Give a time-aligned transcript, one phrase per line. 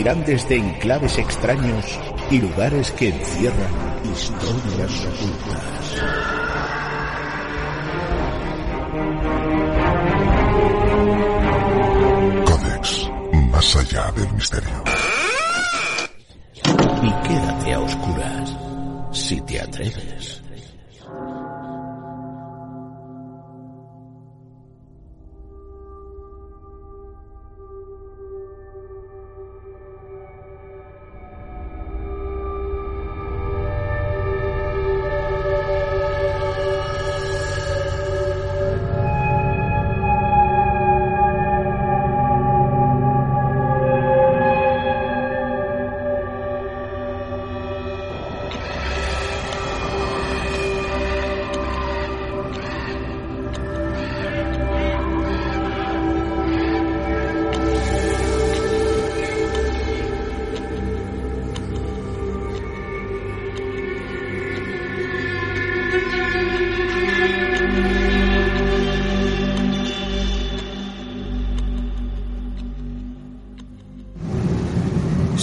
[0.00, 2.00] Emitirán desde enclaves extraños
[2.30, 5.94] y lugares que encierran historias ocultas.
[12.46, 13.10] Codex,
[13.50, 14.84] más allá del misterio.
[17.02, 18.56] Y quédate a oscuras,
[19.12, 20.19] si te atreves.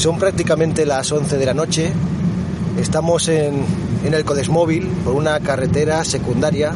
[0.07, 1.91] Son prácticamente las 11 de la noche.
[2.79, 3.55] Estamos en,
[4.05, 6.71] en el Codesmóvil por una carretera secundaria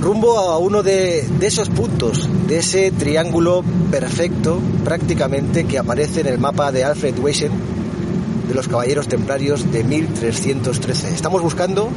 [0.00, 6.38] rumbo a uno de, esos puntos, de ese triángulo perfecto prácticamente que aparece en el
[6.38, 7.52] mapa de Alfred Weisen
[8.48, 11.10] de los Caballeros Templarios de 1313.
[11.10, 11.90] Estamos buscando,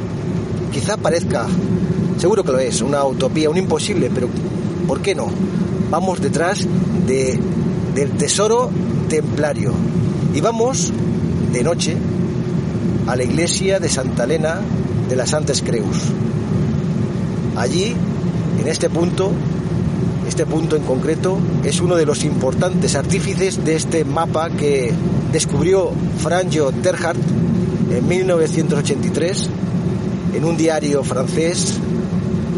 [0.70, 1.46] quizá parezca,
[2.18, 4.28] seguro que lo es, una utopía, un imposible, pero
[4.86, 5.30] ¿por qué no?
[5.90, 6.66] Vamos detrás
[7.06, 7.40] de,
[7.94, 8.68] del tesoro
[9.08, 9.72] templario
[10.34, 10.92] y vamos
[11.52, 11.96] de noche
[13.06, 14.60] a la iglesia de Santa Elena
[15.08, 15.96] de las Santes Creus.
[17.56, 17.94] Allí,
[18.60, 19.32] en este punto,
[20.28, 24.92] este punto en concreto, es uno de los importantes artífices de este mapa que
[25.32, 27.18] descubrió Franjo Terhart
[27.90, 29.50] en 1983
[30.34, 31.74] en un diario francés,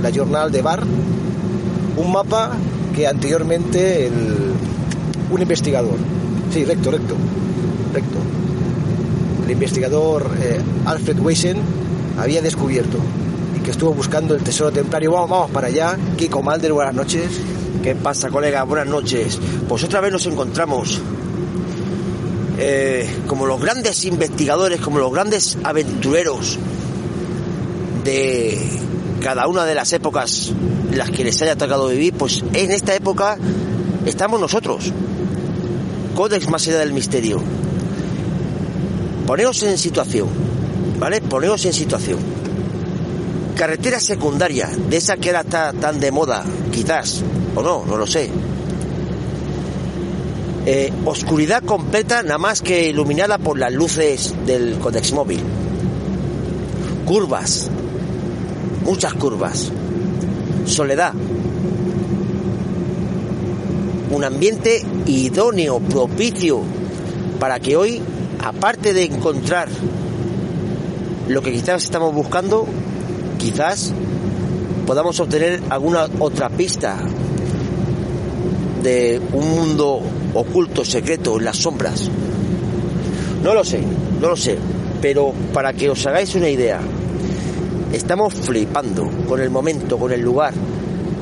[0.03, 0.83] la Journal de Bar,
[1.97, 2.53] un mapa
[2.95, 4.11] que anteriormente
[5.31, 5.97] un investigador,
[6.53, 7.17] sí, recto, recto,
[9.45, 11.59] el investigador eh, Alfred Weisen
[12.19, 12.99] había descubierto
[13.57, 15.13] y que estuvo buscando el tesoro templario.
[15.13, 15.99] Vamos, vamos para allá.
[16.17, 17.41] Kiko Malder, buenas noches.
[17.83, 18.63] ¿Qué pasa, colega?
[18.65, 19.39] Buenas noches.
[19.69, 21.01] Pues otra vez nos encontramos
[22.59, 26.59] eh, como los grandes investigadores, como los grandes aventureros
[28.05, 28.81] de
[29.21, 30.53] cada una de las épocas
[30.91, 33.37] en las que les haya tocado vivir, pues en esta época
[34.07, 34.93] estamos nosotros.
[36.15, 37.41] Codex más allá del misterio.
[39.33, 40.29] Poneos en situación,
[40.99, 41.23] ¿vale?
[41.23, 42.19] Poneos en situación.
[43.57, 47.23] Carretera secundaria, de esa que ahora está tan de moda, quizás,
[47.55, 48.29] o no, no lo sé.
[50.67, 55.41] Eh, oscuridad completa, nada más que iluminada por las luces del Codex móvil.
[57.07, 57.71] Curvas,
[58.85, 59.73] muchas curvas.
[60.67, 61.15] Soledad.
[64.11, 66.61] Un ambiente idóneo, propicio,
[67.41, 68.03] para que hoy,
[68.43, 69.69] aparte de encontrar
[71.29, 72.67] lo que quizás estamos buscando,
[73.39, 73.93] quizás
[74.87, 76.99] podamos obtener alguna otra pista
[78.83, 80.01] de un mundo
[80.35, 82.11] oculto, secreto, en las sombras.
[83.43, 83.81] No lo sé,
[84.21, 84.59] no lo sé,
[85.01, 86.81] pero para que os hagáis una idea,
[87.93, 90.53] estamos flipando con el momento, con el lugar.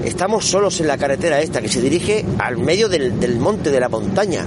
[0.05, 3.81] Estamos solos en la carretera esta que se dirige al medio del, del monte, de
[3.81, 4.47] la montaña,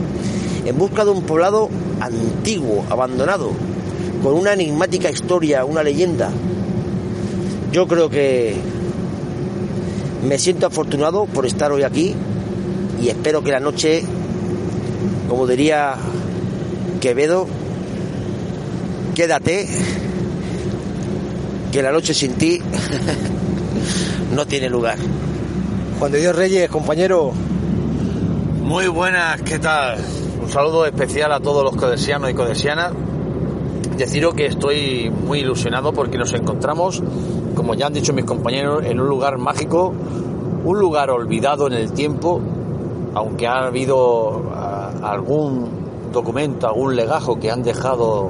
[0.66, 1.70] en busca de un poblado
[2.06, 3.52] antiguo, abandonado,
[4.22, 6.30] con una enigmática historia, una leyenda.
[7.72, 8.56] Yo creo que
[10.28, 12.16] me siento afortunado por estar hoy aquí
[13.02, 14.04] y espero que la noche,
[15.28, 15.96] como diría
[17.02, 17.48] Quevedo,
[19.16, 19.68] quédate,
[21.72, 22.62] que la noche sin ti
[24.36, 24.98] no tiene lugar.
[26.00, 27.34] Juan de Dios Reyes, compañero.
[28.62, 29.98] Muy buenas, ¿qué tal?
[30.54, 32.94] Saludo especial a todos los codesianos y codesianas.
[33.98, 37.02] Deciros que estoy muy ilusionado porque nos encontramos,
[37.56, 39.92] como ya han dicho mis compañeros, en un lugar mágico,
[40.64, 42.40] un lugar olvidado en el tiempo,
[43.16, 48.30] aunque ha habido ah, algún documento, algún legajo que han dejado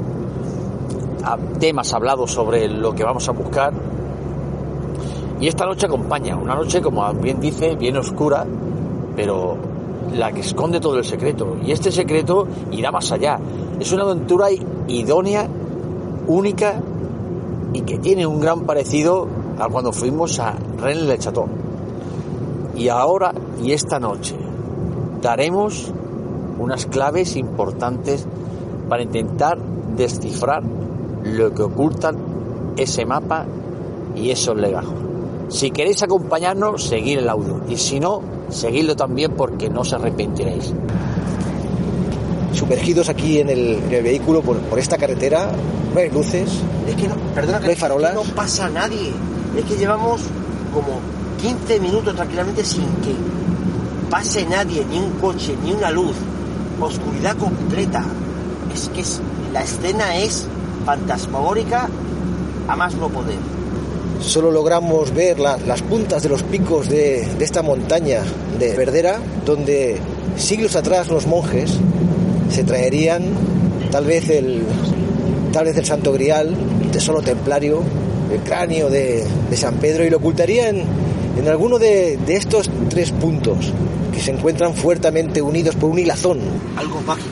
[1.26, 3.74] a temas hablados sobre lo que vamos a buscar.
[5.42, 8.46] Y esta noche acompaña, una noche, como bien dice, bien oscura,
[9.14, 9.73] pero
[10.12, 11.58] la que esconde todo el secreto.
[11.64, 13.40] Y este secreto irá más allá.
[13.80, 14.48] Es una aventura
[14.88, 15.48] idónea,
[16.28, 16.82] única
[17.74, 19.28] y que tiene un gran parecido
[19.60, 21.48] a cuando fuimos a Rennes le Chateau.
[22.76, 24.36] Y ahora y esta noche,
[25.22, 25.92] daremos
[26.60, 28.28] unas claves importantes
[28.90, 29.58] para intentar
[29.96, 30.64] descifrar
[31.24, 32.16] lo que ocultan
[32.78, 33.46] ese mapa
[34.16, 35.13] y esos legajos.
[35.54, 37.62] Si queréis acompañarnos, seguid el audio.
[37.70, 40.74] Y si no, seguidlo también porque no os arrepentiréis.
[42.54, 45.52] Sumergidos aquí en el, en el vehículo por, por esta carretera,
[45.94, 46.50] no hay luces,
[46.88, 48.16] Es que no, perdona, No hay farolas.
[48.16, 49.12] no pasa nadie.
[49.56, 50.22] Es que llevamos
[50.74, 51.00] como
[51.40, 53.14] 15 minutos tranquilamente sin que
[54.10, 56.16] pase nadie, ni un coche, ni una luz.
[56.82, 58.04] Oscuridad completa.
[58.74, 59.22] Es que es,
[59.54, 60.48] la escena es
[60.84, 61.88] fantasmagórica
[62.68, 63.53] a más no poder.
[64.24, 68.22] Solo logramos ver la- las puntas de los picos de, esta montaña
[68.60, 69.98] de Verdera, donde
[70.38, 71.72] siglos atrás los monjes
[72.50, 73.24] se traerían
[73.92, 74.64] tal vez el,
[75.52, 77.82] tal vez el Santo Grial, el tesoro templario,
[78.32, 79.26] el cráneo de,
[79.56, 80.78] San Pedro y lo ocultarían
[81.38, 83.72] en alguno de, de estos tres puntos
[84.14, 86.40] que se encuentran fuertemente unidos por un hilazón.
[86.76, 87.30] Algo mágico.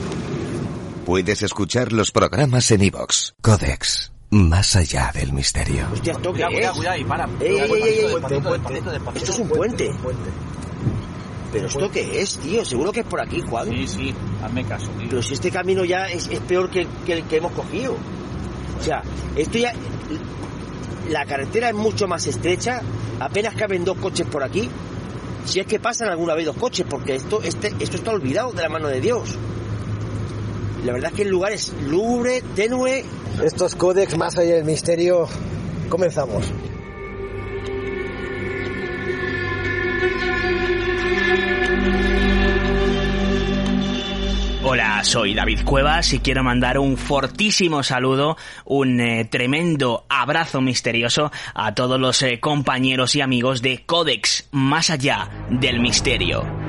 [1.06, 3.34] Puedes escuchar los programas en iVox.
[3.42, 4.12] Codex.
[4.32, 5.86] Más allá del misterio.
[5.92, 6.70] Hostia, ¿esto qué es?
[6.70, 7.28] cuidado, y para.
[7.38, 8.06] Ey, ey, ey, ey, ey.
[8.14, 9.24] Despacito, despacito, despacito.
[9.24, 9.90] Esto es un puente.
[11.52, 12.64] ¿Pero esto qué es, tío?
[12.64, 13.68] Seguro que es por aquí, Juan.
[13.68, 15.06] Sí, sí, hazme caso, tío.
[15.10, 17.94] Pero si este camino ya es, es peor que, que el que hemos cogido.
[18.80, 19.02] O sea,
[19.36, 19.74] esto ya...
[21.10, 22.80] La carretera es mucho más estrecha,
[23.20, 24.70] apenas caben dos coches por aquí.
[25.44, 28.62] Si es que pasan alguna vez dos coches, porque esto, este, esto está olvidado de
[28.62, 29.36] la mano de Dios.
[30.84, 33.04] La verdad es que el lugar es lúgubre, tenue.
[33.42, 35.28] Estos códex más allá del misterio,
[35.88, 36.52] comenzamos.
[44.64, 51.30] Hola, soy David Cuevas y quiero mandar un fortísimo saludo, un eh, tremendo abrazo misterioso
[51.54, 56.61] a todos los eh, compañeros y amigos de Codex Más allá del misterio.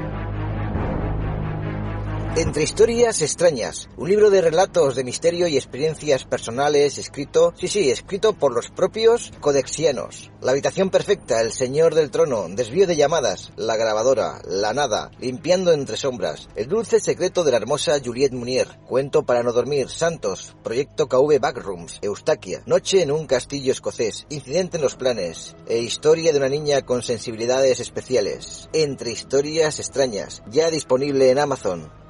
[2.36, 7.92] Entre historias extrañas, un libro de relatos de misterio y experiencias personales escrito, sí, sí,
[7.92, 10.32] escrito por los propios codexianos.
[10.42, 15.74] La habitación perfecta, el señor del trono, desvío de llamadas, la grabadora, la nada, limpiando
[15.74, 20.56] entre sombras, el dulce secreto de la hermosa Juliette Munier, cuento para no dormir, Santos,
[20.64, 26.32] proyecto KV Backrooms, Eustaquia, noche en un castillo escocés, incidente en los planes, e historia
[26.32, 28.70] de una niña con sensibilidades especiales.
[28.74, 32.03] Entre historias extrañas, ya disponible en Amazon.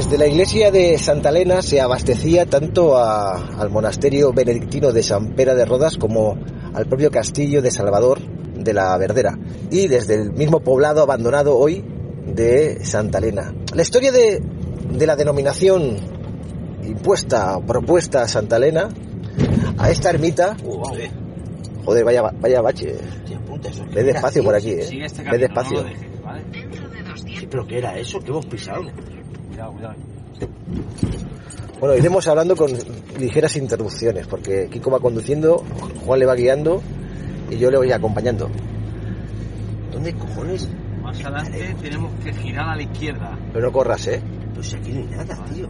[0.00, 5.34] Desde la iglesia de Santa Elena se abastecía tanto a- al monasterio benedictino de San
[5.34, 6.38] Pera de Rodas como
[6.72, 9.38] al propio castillo de Salvador de la Verdera
[9.70, 11.84] y desde el mismo poblado abandonado hoy
[12.26, 13.52] de Santa Elena.
[13.74, 14.40] La historia de,
[14.90, 15.96] de la denominación
[16.82, 18.88] impuesta, propuesta a Santa Elena,
[19.76, 20.56] a esta ermita,
[21.84, 22.94] joder, vaya, vaya bache,
[23.94, 25.84] ve despacio por aquí, eh, este ve despacio.
[27.50, 28.18] pero ¿qué era eso?
[28.20, 28.82] ¿Qué hemos pisado?
[29.60, 29.94] Cuidado, cuidado.
[31.80, 32.70] Bueno, iremos hablando con
[33.18, 35.64] ligeras interrupciones, porque Kiko va conduciendo,
[36.04, 36.82] Juan le va guiando
[37.50, 38.48] y yo le voy acompañando.
[39.92, 40.68] ¿Dónde cojones?
[41.02, 43.38] Más adelante tenemos que girar a la izquierda.
[43.52, 44.22] Pero no corras, ¿eh?
[44.54, 45.68] Pues aquí no hay nada, tío.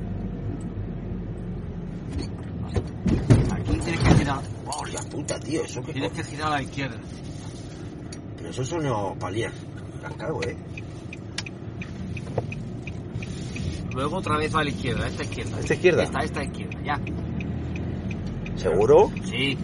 [3.52, 4.40] Aquí tienes que girar.
[4.66, 5.92] Hostia puta, tío, eso que...
[5.92, 6.96] Tienes que girar a la izquierda.
[8.36, 9.52] Pero eso son no palías.
[10.02, 10.56] Cascado, ¿eh?
[13.94, 15.58] Luego otra vez a la izquierda, esta izquierda.
[15.60, 16.02] ¿Esta izquierda?
[16.04, 17.00] Esta, esta izquierda, ya.
[18.56, 19.10] ¿Seguro?
[19.24, 19.56] Sí.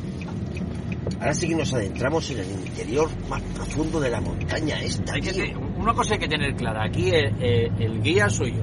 [1.21, 5.21] Ahora sí que nos adentramos en el interior más profundo de la montaña esta, Hay
[5.21, 6.85] que te- una cosa hay que tener clara.
[6.85, 8.61] Aquí el, el- el guía soy yo.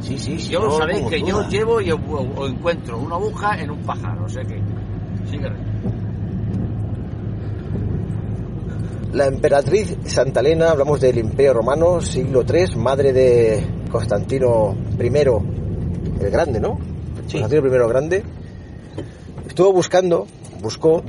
[0.00, 0.52] Sí, sí, sí.
[0.52, 1.28] Yo no, sabéis que duda.
[1.28, 4.24] yo llevo y o, o encuentro una aguja en un pájaro.
[4.24, 4.60] O sea que.
[5.30, 5.48] Sigue.
[9.12, 16.30] La emperatriz Santa Elena, hablamos del Imperio Romano, siglo III, madre de Constantino I el
[16.30, 16.78] Grande, ¿no?
[17.30, 18.22] Constantino I el Grande.
[19.46, 20.26] Estuvo buscando,
[20.62, 21.02] buscó,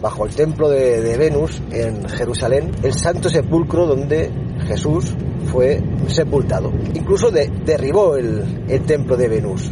[0.00, 4.30] bajo el templo de, de Venus en Jerusalén, el santo sepulcro donde
[4.66, 5.14] Jesús
[5.46, 6.72] fue sepultado.
[6.94, 9.70] Incluso de- derribó el, el templo de Venus.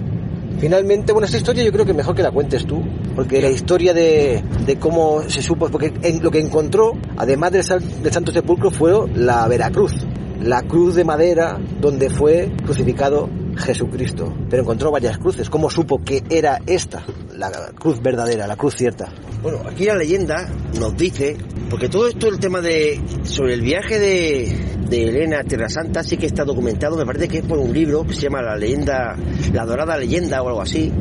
[0.59, 2.83] Finalmente, bueno, esta historia yo creo que mejor que la cuentes tú,
[3.17, 7.63] porque la historia de, de cómo se supo, porque en, lo que encontró, además del,
[8.03, 9.95] del Santo Sepulcro, fue la Veracruz,
[10.43, 14.35] la cruz de madera donde fue crucificado Jesucristo.
[14.49, 15.51] Pero encontró varias cruces.
[15.51, 17.05] ¿Cómo supo que era esta,
[17.37, 19.13] la cruz verdadera, la cruz cierta?
[19.43, 21.37] Bueno, aquí la leyenda nos dice,
[21.69, 24.57] porque todo esto, el tema de, sobre el viaje de,
[24.89, 28.05] de Elena Tierra Santa sí que está documentado, me parece que es por un libro
[28.05, 29.17] que se llama La leyenda,
[29.53, 30.93] La dorada leyenda o algo así,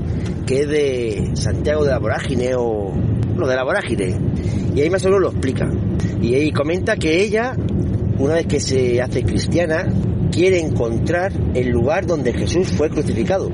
[0.46, 2.94] que es de Santiago de la Vorágine o
[3.36, 4.18] no, de la Vorágine.
[4.76, 5.70] Y ahí más o menos lo explica.
[6.22, 7.56] Y ahí comenta que ella,
[8.20, 9.88] una vez que se hace cristiana,
[10.32, 13.50] quiere encontrar el lugar donde Jesús fue crucificado.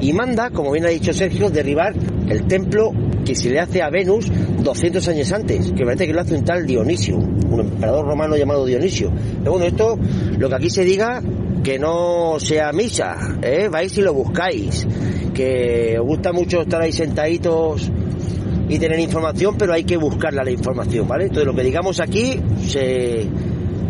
[0.00, 1.94] Y manda, como bien ha dicho Sergio, derribar
[2.28, 2.92] el templo
[3.24, 4.30] que se le hace a Venus
[4.62, 8.64] 200 años antes, que parece que lo hace un tal Dionisio, un emperador romano llamado
[8.66, 9.12] Dionisio.
[9.38, 9.98] Pero bueno, esto,
[10.38, 11.22] lo que aquí se diga,
[11.62, 13.68] que no sea misa, ¿eh?
[13.70, 14.86] vais y lo buscáis,
[15.32, 17.90] que os gusta mucho estar ahí sentaditos
[18.68, 21.24] y tener información, pero hay que buscarla la información, ¿vale?
[21.24, 23.26] Entonces lo que digamos aquí se,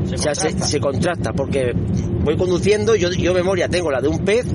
[0.06, 0.66] Se o sea, se, contrasta.
[0.66, 1.72] se contrasta, porque
[2.22, 4.46] voy conduciendo, yo, yo memoria tengo la de un pez,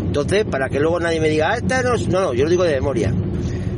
[0.00, 2.08] entonces para que luego nadie me diga, ah, esta no, es-".
[2.08, 3.12] no, no, yo lo digo de memoria.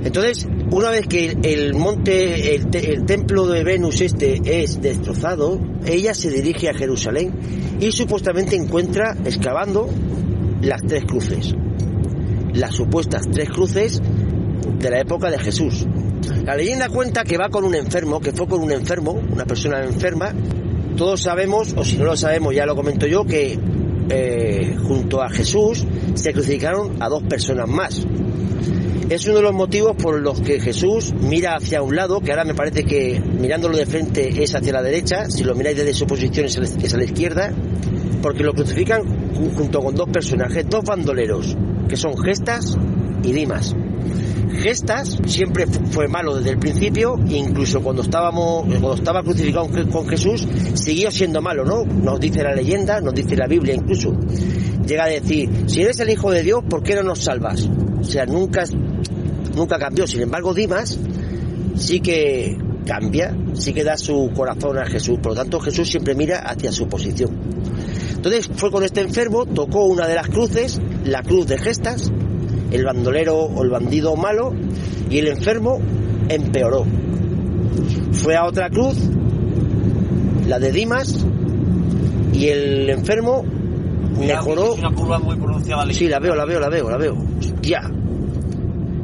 [0.02, 4.80] Entonces, una vez que el, el monte, el, te- el templo de Venus este es
[4.80, 7.32] destrozado, ella se dirige a Jerusalén
[7.80, 9.90] y supuestamente encuentra, excavando,
[10.62, 11.54] las tres cruces.
[12.54, 14.00] Las supuestas tres cruces
[14.78, 15.86] de la época de Jesús.
[16.44, 19.84] La leyenda cuenta que va con un enfermo, que fue con un enfermo, una persona
[19.84, 20.32] enferma.
[20.96, 23.58] Todos sabemos, o si no lo sabemos ya lo comento yo, que
[24.10, 28.06] eh, junto a Jesús se crucificaron a dos personas más.
[29.08, 32.44] Es uno de los motivos por los que Jesús mira hacia un lado, que ahora
[32.44, 36.06] me parece que mirándolo de frente es hacia la derecha, si lo miráis desde su
[36.06, 36.56] posición es
[36.94, 37.52] a la- izquierda,
[38.22, 39.02] porque lo crucifican
[39.34, 41.56] ju- junto con dos personajes, dos bandoleros,
[41.88, 42.76] que son Gestas
[43.24, 43.74] y Dimas.
[44.60, 50.06] Gestas siempre fu- fue malo desde el principio, incluso cuando estábamos, cuando estaba crucificado con
[50.08, 51.84] Jesús, siguió siendo malo, ¿no?
[51.84, 54.12] Nos dice la leyenda, nos dice la Biblia incluso.
[54.86, 57.68] Llega a decir, si eres el Hijo de Dios, ¿por qué no nos salvas?
[58.00, 58.64] O sea, nunca,
[59.54, 60.06] nunca cambió.
[60.06, 60.98] Sin embargo, Dimas
[61.76, 65.18] sí que cambia, sí que da su corazón a Jesús.
[65.22, 67.30] Por lo tanto, Jesús siempre mira hacia su posición.
[68.16, 72.10] Entonces fue con este enfermo, tocó una de las cruces, la cruz de gestas,
[72.70, 74.52] el bandolero o el bandido malo,
[75.08, 75.80] y el enfermo
[76.28, 76.84] empeoró.
[78.12, 78.96] Fue a otra cruz,
[80.46, 81.24] la de Dimas,
[82.32, 83.44] y el enfermo
[84.18, 84.74] mejoró.
[84.74, 85.92] Es una curva muy pronunciada.
[85.92, 87.16] Sí, la veo, la veo, la veo, la veo.
[87.38, 87.82] Hostia.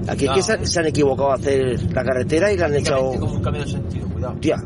[0.08, 2.74] Aquí es que se, han- se han equivocado a hacer la carretera y la han
[2.76, 3.12] echado.
[3.18, 4.34] como un cambio de sentido, cuidado.
[4.34, 4.56] Hostia.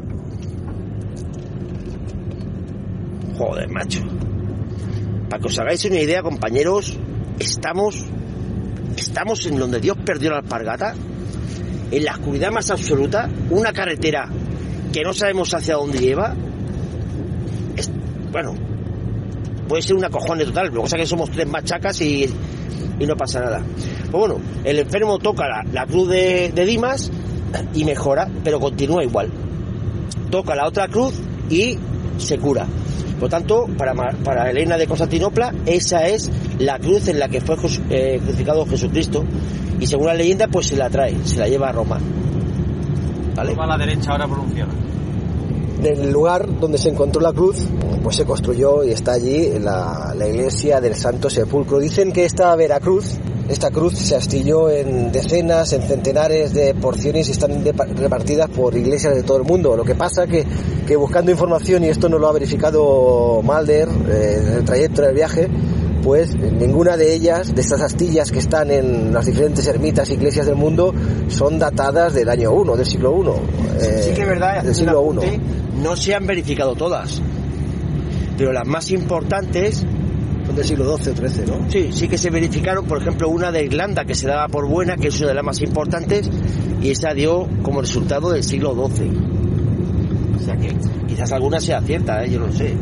[3.38, 4.00] Joder, macho.
[5.28, 6.98] Para que os hagáis una idea, compañeros,
[7.38, 8.04] estamos.
[9.00, 10.94] Estamos en donde Dios perdió la alpargata,
[11.90, 14.28] en la oscuridad más absoluta, una carretera
[14.92, 16.34] que no sabemos hacia dónde lleva.
[17.76, 17.90] Es-
[18.30, 18.54] bueno,
[19.68, 22.28] puede ser una cojones total, lo que pasa es que somos tres machacas y,
[22.98, 23.62] y no pasa nada.
[24.10, 27.10] Pues bueno, el enfermo toca la, la cruz de, de Dimas
[27.74, 29.30] y mejora, pero continúa igual.
[30.30, 31.14] Toca la otra cruz
[31.48, 31.78] y
[32.18, 32.66] se cura.
[33.14, 36.30] Por lo tanto, para, para Elena de Constantinopla, esa es
[36.60, 37.56] la cruz en la que fue
[37.90, 39.24] eh, crucificado Jesucristo.
[39.80, 41.98] Y según la leyenda, pues se la trae, se la lleva a Roma.
[43.34, 43.50] ¿Vale?
[43.50, 44.70] Curva a la derecha ahora pronunciada.
[45.82, 47.56] En el lugar donde se encontró la cruz,
[48.02, 51.78] pues se construyó y está allí la, la iglesia del Santo Sepulcro.
[51.78, 53.06] Dicen que esta Veracruz,
[53.48, 58.76] esta cruz se astilló en decenas, en centenares de porciones y están de- repartidas por
[58.76, 59.74] iglesias de todo el mundo.
[59.74, 60.44] Lo que pasa que,
[60.86, 65.14] que buscando información, y esto nos lo ha verificado Malder eh, en el trayecto del
[65.14, 65.48] viaje,
[66.02, 70.46] pues ninguna de ellas, de estas astillas que están en las diferentes ermitas e iglesias
[70.46, 70.94] del mundo,
[71.28, 73.34] son datadas del año 1, del siglo 1.
[74.02, 75.20] sí que es verdad, Del siglo 1.
[75.20, 75.40] apunte,
[75.82, 77.20] no se han verificado todas.
[78.38, 79.84] Pero las más importantes,
[80.46, 81.70] Son del siglo XII o XIII, ¿no?
[81.70, 82.86] sí, sí que se verificaron.
[82.86, 85.44] Por ejemplo, una de Irlanda que se daba por buena, que es una de las
[85.44, 86.28] más importantes,
[86.82, 89.10] y esa dio como resultado del siglo XII.
[90.40, 90.74] O sea que
[91.06, 92.30] quizás alguna sea cierta, ¿eh?
[92.30, 92.74] yo no sé.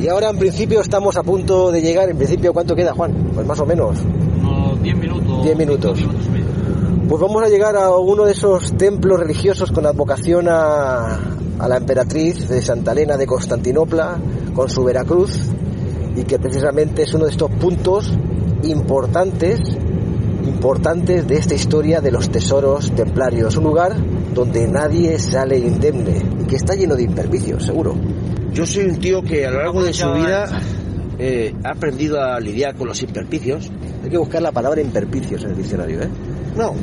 [0.00, 3.30] Y ahora en principio estamos a punto de llegar, en principio ¿cuánto queda Juan?
[3.34, 3.98] Pues más o menos.
[4.40, 5.42] Unos 10 minutos.
[5.42, 5.98] 10 minutos.
[7.08, 11.18] Pues vamos a llegar a uno de esos templos religiosos con advocación a,
[11.58, 14.18] a la emperatriz de Santa Elena de Constantinopla,
[14.54, 15.40] con su Veracruz,
[16.14, 18.12] y que precisamente es uno de estos puntos
[18.62, 19.58] importantes,
[20.46, 23.56] importantes de esta historia de los tesoros templarios.
[23.56, 23.96] Un lugar
[24.34, 27.94] donde nadie sale indemne y que está lleno de impervicios, seguro.
[28.58, 30.46] Yo soy un tío que a lo largo de su vida
[31.16, 33.70] eh, ha aprendido a lidiar con los imperpicios.
[34.02, 36.08] Hay que buscar la palabra impervicios en el diccionario, ¿eh?
[36.56, 36.74] No,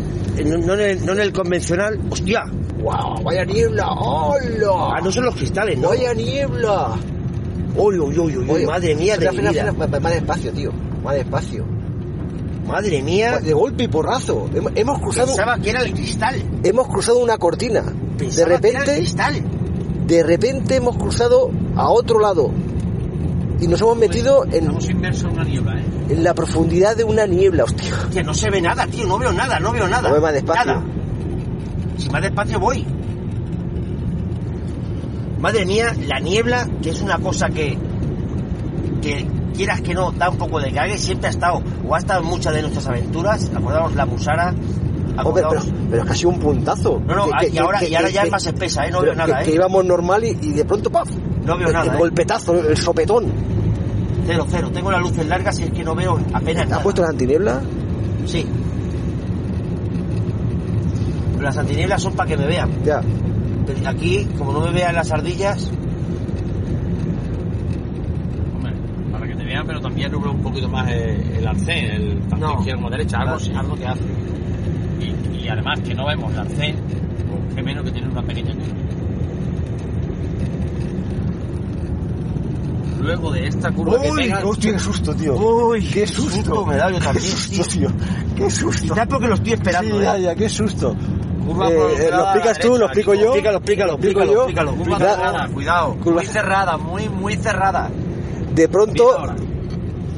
[0.46, 2.00] no, no en, el, no en el convencional.
[2.10, 2.44] ¡Hostia!
[2.82, 3.24] ¡Wow!
[3.26, 3.88] ¡Vaya niebla!
[3.92, 4.94] ¡Hola!
[4.96, 5.90] Ah, no son los cristales, ¿no?
[5.90, 6.94] ¡Vaya niebla!
[7.76, 9.74] Uy, uy, uy, uy, madre mía de mi vida.
[9.74, 10.72] Más despacio, tío.
[11.04, 11.66] Más despacio.
[12.66, 13.40] Madre mía.
[13.40, 14.50] De golpe y porrazo.
[14.54, 16.42] Hem- Hemos cruzado, Pensaba que era el cristal.
[16.64, 17.82] hemos cruzado una cortina.
[17.82, 19.36] De Pensaba que era el repente, cristal.
[20.08, 22.52] De repente hemos cruzado a otro lado.
[23.60, 25.86] y nos hemos metido en, en una niebla, ¿eh?
[26.10, 27.94] en la profundidad de una niebla, hostia.
[28.12, 30.10] Que no se ve nada, tío, no veo nada, no veo nada.
[30.10, 30.66] Mueve más despacio.
[30.66, 30.84] Nada.
[31.98, 32.86] Si más despacio voy.
[35.40, 37.78] Madre mía, la niebla, que es una cosa que,
[39.02, 42.22] que quieras que no, da un poco de cague, siempre ha estado, o ha estado
[42.22, 44.54] en muchas de nuestras aventuras, acordamos la Musara,
[45.34, 45.50] Pero,
[46.02, 47.02] es casi un puntazo.
[47.08, 48.92] No, no, Que- y que- ahora, que- y ahora ya que- es más espesa, ¿eh?
[48.92, 49.56] No veo nada, que, que ¿eh?
[49.56, 51.10] íbamos normal y, y de pronto, ¡paf!
[51.46, 51.98] No veo El, nada, el ¿eh?
[52.00, 53.26] golpetazo, el sopetón.
[54.28, 54.70] Cero, cero.
[54.74, 56.78] Tengo las luces largas y es que no veo apenas ¿Te nada.
[56.78, 57.62] has puesto la antiniebla?
[58.26, 58.46] Sí.
[61.34, 62.70] Pero las antinieblas son para que me vean.
[62.84, 63.02] Ya.
[63.68, 65.70] Pero aquí, como no me vean las ardillas,
[68.56, 68.74] Hombre,
[69.12, 72.48] para que te vean, pero también nubla un poquito más el, el arcén, el tanto
[72.48, 72.54] No.
[72.60, 73.52] izquierda como derecha, algo así.
[73.54, 74.02] algo que hace.
[75.46, 76.76] Y, además que no vemos el arcén,
[77.56, 78.54] qué menos que tiene una pequeña.
[83.02, 84.44] Luego de esta curva que pega...
[84.44, 85.36] hostia, qué susto, tío.
[85.36, 86.66] Uy, qué susto.
[86.66, 87.90] me da yo también, Qué susto, tío.
[88.36, 88.82] Qué susto.
[88.94, 90.22] Quizás porque lo estoy esperando, Sí, ya, ¿eh?
[90.24, 90.96] ya, qué susto.
[91.46, 92.78] Curva Eh, eh, ¿Lo la explicas tú?
[92.78, 93.22] ¿Lo explico yo?
[93.26, 94.38] Explícalo, explícalo, ¿Explico explícalo, yo?
[94.50, 94.72] explícalo.
[94.76, 95.96] Curva Mira, cerrada, cuidado.
[96.04, 97.90] curva- Muy cerrada, muy, muy cerrada.
[98.56, 99.36] De pronto.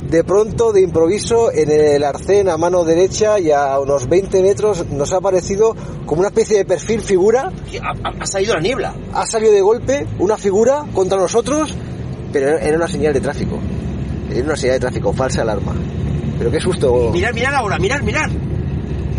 [0.10, 4.86] De pronto, de improviso, en el arcén a mano derecha y a unos 20 metros
[4.90, 7.52] nos ha aparecido como una especie de perfil figura.
[7.82, 8.94] Ha- ha salido la niebla.
[9.14, 11.74] Ha salido de golpe una figura contra nosotros,
[12.32, 13.58] pero era una señal de tráfico.
[14.32, 15.74] Era una señal de tráfico, falsa alarma.
[16.38, 17.10] Pero qué susto.
[17.12, 18.30] Mirad, mirad ahora, mirad, mirad.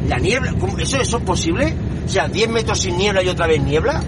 [0.09, 1.75] La niebla, ¿cómo- ¿eso, ¿eso es posible?
[2.07, 4.00] O sea, 10 metros sin niebla y otra vez niebla.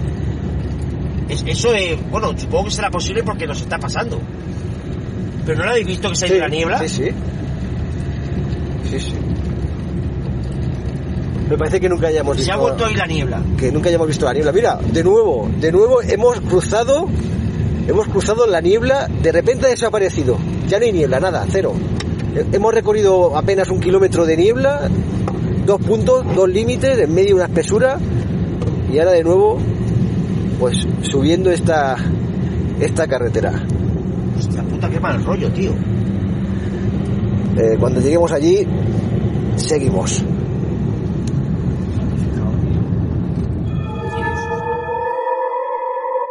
[1.29, 4.19] Es- eso es, bueno, supongo que será posible porque nos está pasando.
[5.47, 6.79] ¿Pero no lo habéis visto que se ha ido la niebla?
[6.81, 7.11] Sí, sí.
[8.91, 9.13] Sí, sí.
[11.49, 12.53] Me parece que nunca hayamos Se visto.
[12.55, 13.43] ha vuelto a ir la niebla.
[13.59, 14.53] que nunca hayamos visto la niebla.
[14.53, 17.09] Mira, de nuevo, de nuevo hemos cruzado,
[17.89, 20.37] hemos cruzado la niebla, de repente ha desaparecido.
[20.69, 21.73] Ya no hay niebla, nada, cero.
[22.37, 24.89] He- Hemos recorrido apenas un kilómetro de niebla,
[25.67, 27.99] dos puntos, dos límites, en medio de una espesura,
[28.93, 29.59] y ahora de nuevo,
[30.61, 31.97] pues subiendo esta,
[32.81, 33.61] esta carretera.
[34.81, 35.73] Puta, qué mal rollo, tío.
[37.55, 38.67] Eh, cuando lleguemos allí,
[39.57, 40.25] seguimos.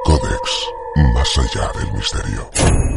[0.04, 0.72] Codex,
[1.14, 2.89] más allá del misterio.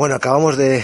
[0.00, 0.82] Bueno, acabamos de,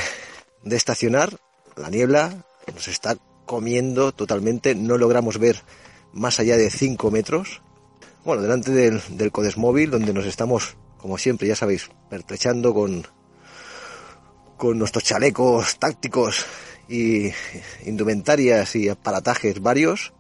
[0.67, 1.41] estacionar.
[1.75, 4.75] La niebla nos está comiendo totalmente.
[4.75, 5.63] No logramos ver
[6.13, 7.63] más allá de 5 metros.
[8.27, 13.07] Bueno, delante del, del Codesmóvil, donde nos estamos, como siempre, ya sabéis, pertrechando con,
[14.59, 16.45] con nuestros chalecos tácticos
[16.87, 17.31] y
[17.87, 20.13] indumentarias y aparatajes varios.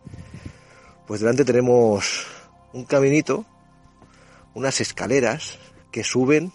[1.06, 2.26] Pues delante tenemos
[2.72, 3.44] un caminito,
[4.54, 5.58] unas escaleras
[5.92, 6.50] que suben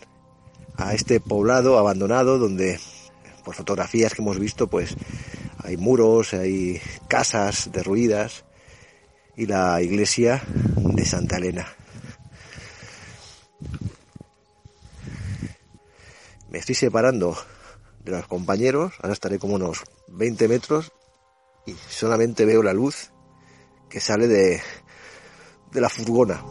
[0.88, 2.80] a este poblado abandonado donde
[3.44, 4.96] por fotografías que hemos visto pues
[5.64, 8.46] hay muros, hay casas derruidas
[9.36, 10.44] y la iglesia
[10.76, 11.68] de Santa Elena.
[16.50, 17.38] Me estoy separando
[18.04, 20.92] de los compañeros, ahora estaré como unos 20 metros
[21.66, 23.12] y solamente veo la luz
[23.90, 24.62] que sale de,
[25.72, 26.44] de la furgona.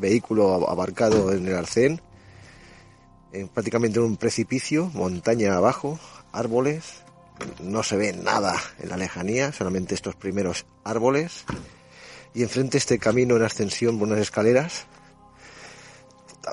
[0.00, 2.00] Vehículo abarcado en el arcén,
[3.32, 6.00] en prácticamente en un precipicio, montaña abajo,
[6.32, 7.02] árboles,
[7.60, 11.44] no se ve nada en la lejanía, solamente estos primeros árboles,
[12.34, 14.86] y enfrente este camino en ascensión por unas escaleras.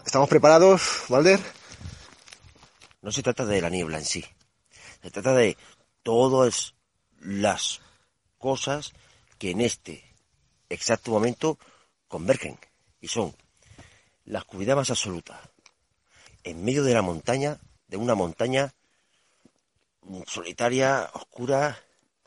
[0.06, 1.40] ¿Estamos preparados, Valder?
[3.02, 4.26] No se trata de la niebla en sí.
[5.02, 5.58] Se trata de
[6.04, 6.76] todas
[7.20, 7.82] las
[8.38, 8.94] cosas
[9.38, 10.04] que en este
[10.70, 11.58] exacto momento
[12.08, 12.58] convergen
[13.08, 13.34] y son
[14.26, 15.39] la oscuridad más absoluta
[16.43, 18.74] en medio de la montaña, de una montaña
[20.26, 21.78] solitaria, oscura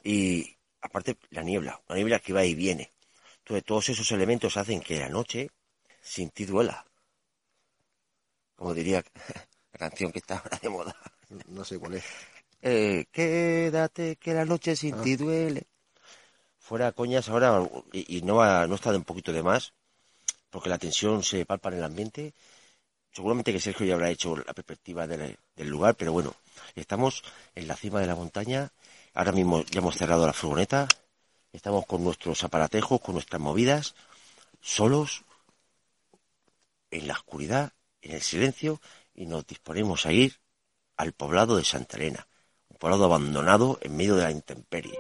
[0.03, 2.93] y aparte la niebla, una niebla que va y viene.
[3.41, 5.51] Entonces, todos esos elementos hacen que la noche
[6.01, 6.87] sin ti duela.
[8.57, 9.05] Como diría
[9.73, 10.97] la canción que está ahora de moda.
[11.49, 12.05] No sé cuál es.
[12.63, 15.67] Eh, quédate que la noche sin ti duele.
[16.59, 19.73] Fuera coñas ahora, y, y no, va- no está de un poquito de más,
[20.51, 22.35] porque la tensión se palpa en el ambiente.
[23.13, 26.35] Seguramente que Sergio ya habrá hecho la perspectiva del, lugar, pero bueno,
[26.75, 28.71] estamos en la cima de la montaña.
[29.15, 30.87] Ahora mismo ya hemos cerrado la furgoneta.
[31.53, 33.95] Estamos con nuestros aparatejos, con nuestras movidas,
[34.61, 35.25] solos,
[36.91, 38.81] en la oscuridad, en el silencio,
[39.15, 40.39] y nos disponemos a ir
[40.97, 42.29] al poblado de Santa Elena,
[42.69, 44.99] un poblado abandonado en medio de la intemperie.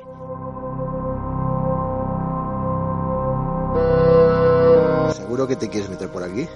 [5.15, 6.47] ¿Seguro que te quieres meter por aquí?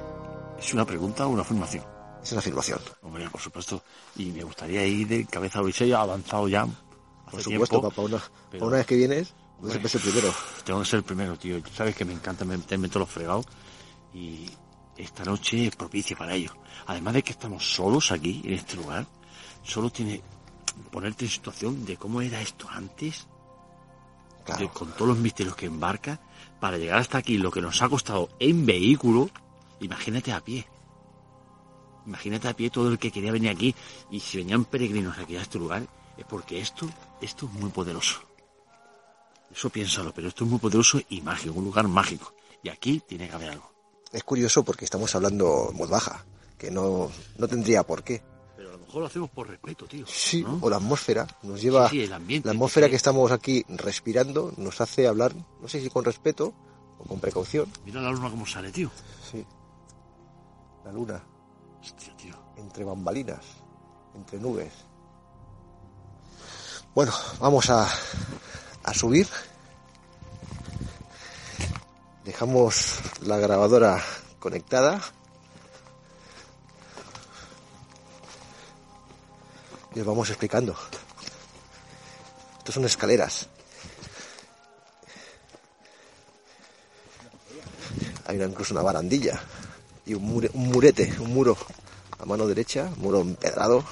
[0.59, 1.85] ¿Es una pregunta o una afirmación?
[2.23, 2.79] Es una afirmación.
[3.03, 3.83] Hombre, por supuesto.
[4.17, 6.67] Y me gustaría ir de cabeza a Odisea avanzado ya.
[7.31, 8.03] Por supuesto, papá.
[8.03, 9.71] Una, pero- una vez que vienes, Hombre.
[9.73, 10.35] siempre es el primero.
[10.65, 11.61] Tengo que ser el primero, tío.
[11.75, 13.47] Sabes que me encanta meterme todos los fregados.
[14.15, 14.49] Y
[14.97, 16.53] esta noche es propicia para ello.
[16.87, 19.07] Además de que estamos solos aquí, en este lugar,
[19.63, 20.23] solo tiene
[20.91, 23.27] ponerte en situación de cómo era esto antes,
[24.45, 24.61] Claro.
[24.63, 26.21] de- con todos los misterios que embarca,
[26.65, 29.29] para llegar hasta aquí, lo que nos ha costado en vehículo,
[29.81, 30.67] imagínate a pie.
[32.07, 33.75] Imagínate a pie todo el que quería venir aquí
[34.11, 36.89] y si venían peregrinos aquí a este lugar, es porque esto,
[37.21, 38.23] esto es muy poderoso.
[39.55, 42.33] Eso piénsalo, pero esto es muy poderoso y mágico, un lugar mágico.
[42.63, 43.71] Y aquí tiene que haber algo.
[44.11, 46.25] Es curioso porque estamos hablando en voz baja,
[46.57, 48.23] que no, no tendría por qué.
[48.95, 50.07] Lo mejor lo hacemos por respeto, tío.
[50.07, 50.59] Sí, ¿no?
[50.61, 51.89] o la atmósfera nos lleva...
[51.91, 55.81] Sí, sí, el ambiente, la atmósfera que- estamos aquí respirando nos hace hablar, no sé
[55.81, 56.55] si con respeto
[57.01, 57.69] o con precaución.
[57.85, 58.91] Mira la luna cómo sale, tío.
[59.33, 59.45] Sí.
[60.85, 61.21] La luna,
[61.83, 62.35] Hostia, tío.
[62.57, 63.45] entre bambalinas,
[64.15, 64.73] entre nubes.
[66.95, 67.89] Bueno, vamos a,
[68.85, 69.27] a subir.
[72.25, 74.01] Dejamos la grabadora
[74.39, 75.01] conectada.
[79.95, 80.75] Y os vamos explicando.
[82.59, 83.47] Estos son escaleras.
[88.27, 89.41] Hay una- incluso una barandilla
[90.07, 91.57] y un, un murete, un muro
[92.19, 93.85] a mano derecha, muro empedrado.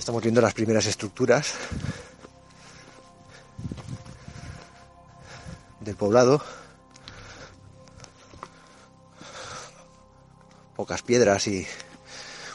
[0.00, 1.52] Estamos viendo las primeras estructuras
[5.78, 6.42] del poblado.
[10.74, 11.66] Pocas piedras y,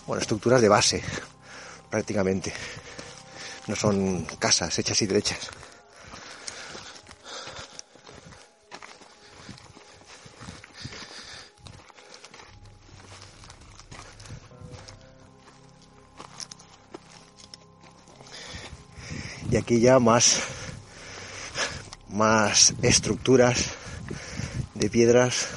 [0.08, 1.04] bueno, estructuras de base,
[1.92, 2.52] prácticamente.
[3.68, 5.52] No son casas hechas y derechas.
[19.66, 20.42] Aquí ya más,
[22.10, 23.72] más estructuras
[24.76, 25.48] de piedras,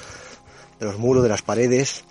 [0.81, 2.05] de los muros, de las paredes,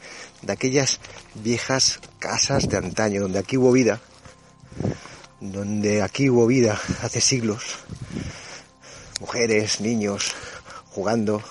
[0.44, 1.00] de aquellas
[1.34, 4.00] viejas casas de antaño, donde aquí hubo vida,
[5.40, 7.64] donde aquí hubo vida hace siglos.
[9.20, 10.36] Mujeres, niños,
[10.92, 11.42] jugando,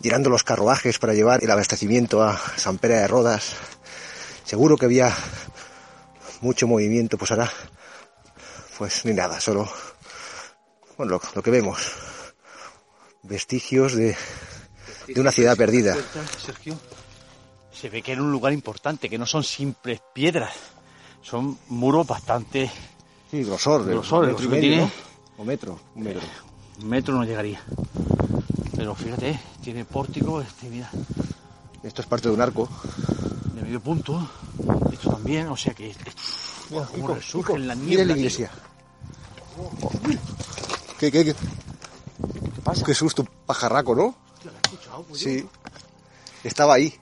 [0.00, 3.52] llenando los carruajes para llevar el abastecimiento a San Pera de Rodas.
[4.44, 5.14] Seguro que había
[6.40, 7.52] mucho movimiento, pues ahora,
[8.80, 9.68] pues ni nada, solo,
[10.96, 11.92] bueno, lo, lo que vemos,
[13.22, 14.16] vestigios de,
[15.06, 15.94] de una ciudad perdida.
[16.42, 16.80] Sergio,
[17.70, 20.54] se ve que era un lugar importante, que no son simples piedras,
[21.20, 22.72] son muros bastante...
[23.30, 24.34] Sí, grosor, Grosor.
[25.36, 26.22] O metro, un metro.
[26.80, 27.62] Un metro no llegaría.
[28.74, 30.90] Pero fíjate, tiene pórtico, este, mira,
[31.82, 32.66] Esto es parte de un arco.
[33.52, 34.26] de medio punto,
[34.90, 35.94] esto también, o sea que...
[37.30, 38.48] Kiko, en la mira la tío.
[41.00, 41.32] ¿Qué, qué, qué?
[41.32, 42.84] ¿Qué pasa?
[42.84, 44.14] Qué susto, pajarraco, ¿no?
[44.34, 45.48] Hostia, ¿la he escuchado, pues, Sí.
[46.44, 46.94] Estaba ahí.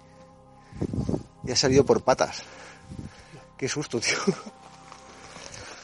[1.44, 2.42] Y ha salido por patas.
[3.56, 4.16] Qué susto, tío.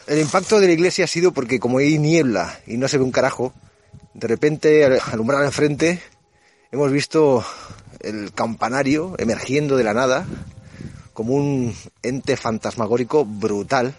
[0.06, 3.04] El impacto de la iglesia ha sido porque como hay niebla y no se ve
[3.04, 3.52] un carajo,
[4.12, 6.00] de repente al alumbrar enfrente
[6.70, 7.44] hemos visto
[7.98, 10.24] el campanario emergiendo de la nada
[11.14, 13.92] como un ente fantasmagórico brutal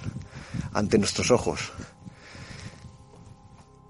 [0.72, 1.74] ante nuestros ojos.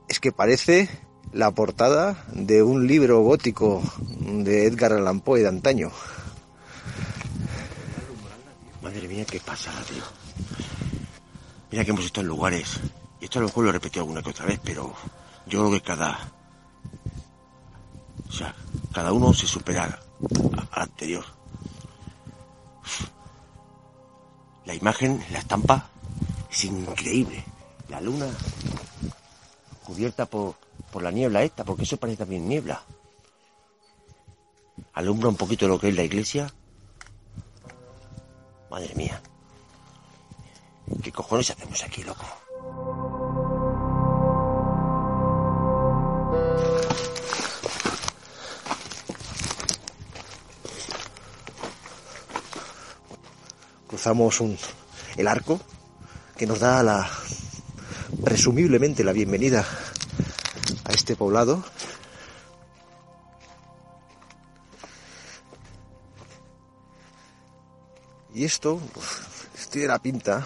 [0.08, 0.90] Es que parece
[1.34, 5.92] la portada de un libro gótico de Edgar Allan Poe de antaño.
[8.82, 10.04] Madre mía, qué pasada, tío.
[11.72, 12.80] Mira que hemos estado en lugares.
[13.20, 14.94] Y esto a lo mejor lo he repetido alguna que otra vez, pero
[15.48, 16.32] Yo creo que cada...
[18.28, 18.56] O sea,
[18.94, 21.26] cada uno se supera al anterior.
[24.66, 25.90] La imagen, la estampa,
[26.52, 27.44] es increíble.
[27.90, 28.28] La luna
[29.86, 30.56] cubierta por,
[30.92, 32.84] por la niebla esta, porque eso parece también niebla.
[34.94, 36.52] Alumbra un poquito lo que es la iglesia.
[38.70, 39.22] Madre mía.
[41.02, 42.26] ¿Qué cojones hacemos aquí, loco?
[53.88, 54.58] Cruzamos un,
[55.16, 55.60] el arco
[56.38, 57.10] que nos da la
[58.26, 59.64] presumiblemente la bienvenida
[60.84, 61.64] a este poblado.
[68.34, 70.46] Y esto pues, tiene la pinta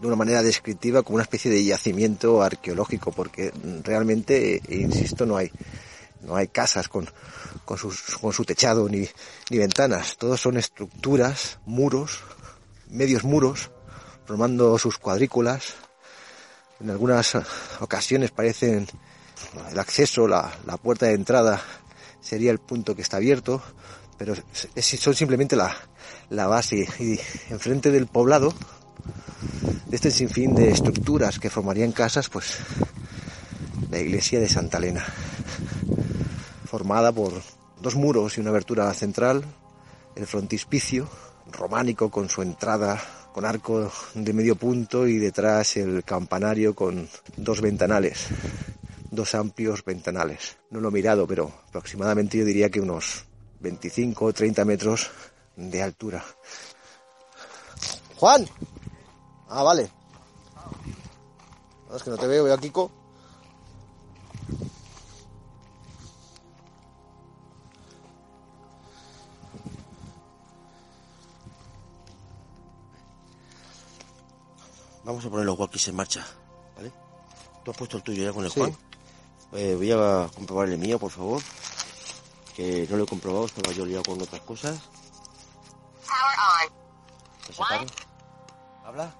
[0.00, 3.52] de una manera descriptiva como una especie de yacimiento arqueológico, porque
[3.84, 5.52] realmente, insisto, no hay,
[6.22, 7.08] no hay casas con,
[7.64, 7.78] con,
[8.20, 9.08] con su techado ni,
[9.50, 10.16] ni ventanas.
[10.16, 12.22] Todos son estructuras, muros,
[12.90, 13.70] medios muros,
[14.26, 15.76] formando sus cuadrículas.
[16.80, 17.36] En algunas
[17.80, 18.86] ocasiones parecen
[19.70, 21.60] el acceso, la, la puerta de entrada
[22.20, 23.62] sería el punto que está abierto,
[24.16, 24.34] pero
[24.76, 25.74] son simplemente la,
[26.30, 26.88] la base.
[27.00, 27.18] Y
[27.50, 28.54] enfrente del poblado,
[29.86, 32.58] de este sinfín de estructuras que formarían casas, pues
[33.90, 35.04] la iglesia de Santa Elena,
[36.66, 37.32] formada por
[37.80, 39.44] dos muros y una abertura central,
[40.14, 41.08] el frontispicio
[41.50, 43.00] románico con su entrada
[43.32, 48.28] con arco de medio punto y detrás el campanario con dos ventanales,
[49.10, 50.56] dos amplios ventanales.
[50.70, 53.24] No lo he mirado, pero aproximadamente yo diría que unos
[53.60, 55.10] 25 o 30 metros
[55.56, 56.24] de altura.
[58.16, 58.48] Juan.
[59.48, 59.90] Ah, vale.
[61.88, 62.97] No, es que no te veo, veo a Kiko.
[75.08, 76.22] Vamos a poner los walkies en marcha,
[76.76, 76.92] ¿vale?
[77.64, 78.60] ¿Tú has puesto el tuyo ya con el Sí.
[78.60, 78.76] Juan?
[79.54, 81.40] Eh, voy a comprobar el mío, por favor.
[82.54, 84.78] Que no lo he comprobado, estaba yo liado con otras cosas.
[87.46, 87.86] ¿Se separa?
[88.84, 89.14] ¿Habla?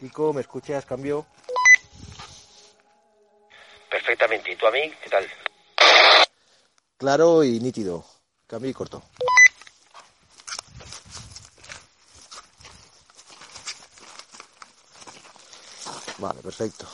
[0.00, 0.86] Kiko, ¿me escuchas?
[0.86, 1.26] Cambio.
[3.90, 4.52] Perfectamente.
[4.52, 4.90] ¿Y tú a mí?
[5.04, 5.26] ¿Qué tal?
[6.96, 8.02] Claro y nítido.
[8.46, 9.02] Cambio y corto.
[16.18, 16.86] Vale, perfecto.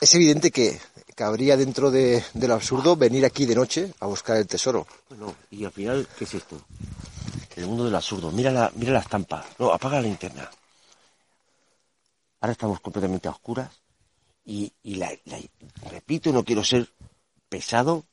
[0.00, 0.80] Es evidente que
[1.14, 4.86] cabría dentro de, del absurdo venir aquí de noche a buscar el tesoro.
[5.10, 6.62] Bueno, y al final, ¿qué es esto?
[7.56, 8.30] El mundo del absurdo.
[8.30, 9.44] Mira la, mira la estampa.
[9.58, 10.50] No, apaga la linterna.
[12.40, 13.70] Ahora estamos completamente a oscuras.
[14.46, 15.12] Y, y la,
[15.90, 16.88] repito, no quiero ser
[17.50, 18.06] pesado,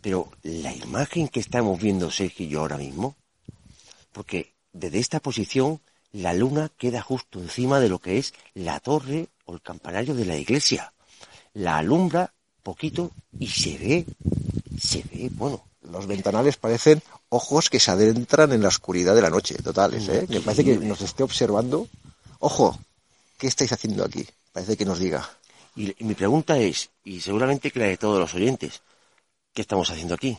[0.00, 3.14] pero la imagen que estamos viendo Sergio y yo ahora mismo,
[4.12, 5.80] porque desde esta posición
[6.12, 10.24] la luna queda justo encima de lo que es la torre o el campanario de
[10.24, 10.92] la iglesia.
[11.54, 14.06] La alumbra poquito y se ve,
[14.80, 19.30] se ve, bueno, Los ventanales parecen ojos que se adentran en la oscuridad de la
[19.30, 20.26] noche, totales, ¿eh?
[20.28, 21.88] Me parece que nos esté observando.
[22.40, 22.78] Ojo,
[23.38, 24.26] ¿qué estáis haciendo aquí?
[24.52, 25.28] Parece que nos diga.
[25.76, 28.82] Y, y mi pregunta es, y seguramente que la de todos los oyentes,
[29.52, 30.36] ¿qué estamos haciendo aquí?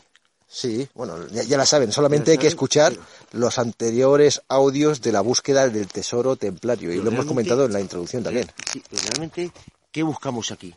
[0.50, 2.94] Sí, bueno, ya, ya la saben, solamente hay que escuchar
[3.32, 7.80] los anteriores audios de la búsqueda del tesoro templario, y lo hemos comentado en la
[7.80, 8.50] introducción también.
[8.72, 9.52] Sí, pero realmente,
[9.92, 10.74] ¿qué buscamos aquí?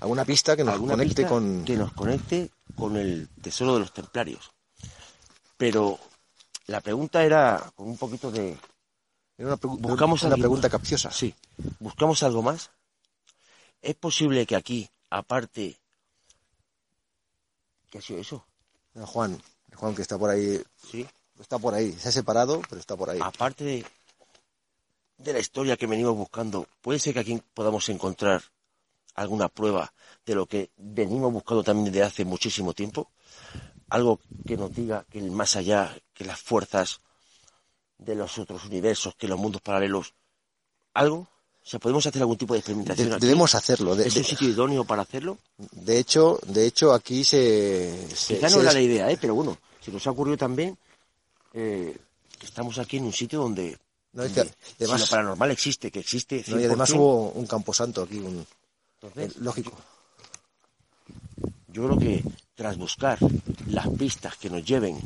[0.00, 1.64] ¿Alguna pista que nos ¿Alguna conecte pista con...
[1.64, 4.50] que nos conecte con el tesoro de los templarios.
[5.56, 5.98] Pero
[6.66, 8.56] la pregunta era con un poquito de
[9.36, 11.10] Era una, buscamos una pregunta capciosa.
[11.10, 11.34] Sí,
[11.80, 12.70] buscamos algo más.
[13.82, 15.78] ¿Es posible que aquí, aparte,
[17.90, 18.47] ¿qué ha sido eso?
[19.06, 19.40] Juan,
[19.74, 21.06] Juan que está por ahí, Sí,
[21.38, 23.18] está por ahí, se ha separado, pero está por ahí.
[23.22, 23.86] aparte de,
[25.18, 28.42] de la historia que venimos buscando, puede ser que aquí podamos encontrar
[29.14, 29.92] alguna prueba
[30.24, 33.10] de lo que venimos buscando también desde hace muchísimo tiempo.
[33.88, 37.00] Algo que nos diga que el más allá, que las fuerzas
[37.96, 40.14] de los otros universos, que los mundos paralelos,
[40.94, 41.28] algo.
[41.64, 43.08] O sea, podemos hacer algún tipo de experimentación.
[43.10, 43.26] De- aquí?
[43.26, 43.94] debemos hacerlo.
[43.94, 45.38] De, ¿Es un sitio idóneo para hacerlo?
[45.72, 49.18] de hecho, de hecho aquí se, se- Quizá se no era la idea, ¿eh?
[49.20, 50.78] pero bueno, se nos ha ocurrido también
[51.52, 51.96] eh,
[52.38, 53.76] que estamos aquí en un sitio donde,
[54.14, 56.42] No, es que donde si además- lo paranormal existe, que existe.
[56.48, 58.46] no, y además 100%, hubo un camposanto aquí, un,
[59.02, 59.72] entonces, eh, lógico.
[61.68, 63.18] Yo creo que tras buscar
[63.66, 64.98] las pistas que nos lleven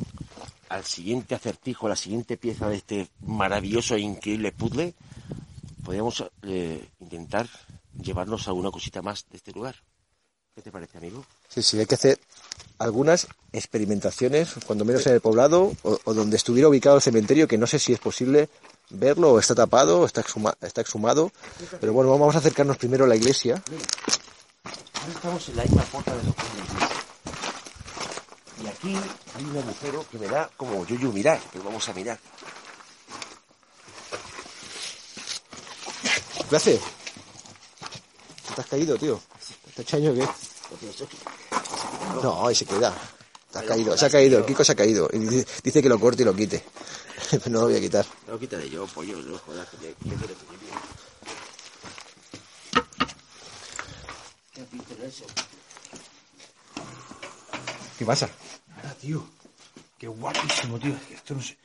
[0.69, 4.93] al siguiente acertijo, a la siguiente pieza de este maravilloso e increíble puzzle,
[5.83, 7.47] podríamos eh, intentar
[7.99, 9.75] llevarnos alguna cosita más de este lugar.
[10.55, 11.25] ¿Qué te parece, amigo?
[11.49, 12.19] Sí, sí, hay que hacer
[12.77, 17.57] algunas experimentaciones, cuando menos en el poblado o, o donde estuviera ubicado el cementerio, que
[17.57, 18.49] no sé si es posible
[18.91, 21.31] verlo o está tapado o está, exhuma- está exhumado.
[21.79, 23.63] Pero bueno, vamos a acercarnos primero a la iglesia.
[24.63, 26.89] Ahora estamos en la misma puerta de los de la iglesia.
[28.63, 28.95] Y aquí
[29.35, 32.19] hay un agujero que me da como yuyu mirar, pero vamos a mirar.
[36.53, 36.79] ¿Qué hace?
[38.53, 39.19] ¿Te has caído, tío?
[42.21, 42.93] No, ahí se queda.
[43.51, 45.09] Te has caído, se ha caído, el Kiko se ha caído.
[45.13, 46.63] Y dice, dice que lo corte y lo quite.
[47.31, 48.05] Pero no lo voy a quitar.
[48.27, 50.15] No, quítale yo, pollo, no jodas, que te, que
[54.53, 55.25] ¿Qué eso?
[57.97, 58.29] ¿Qué pasa?
[58.67, 59.25] Nada, tío.
[59.97, 60.93] Qué guapísimo, tío.
[60.93, 61.57] Es que Esto no sé.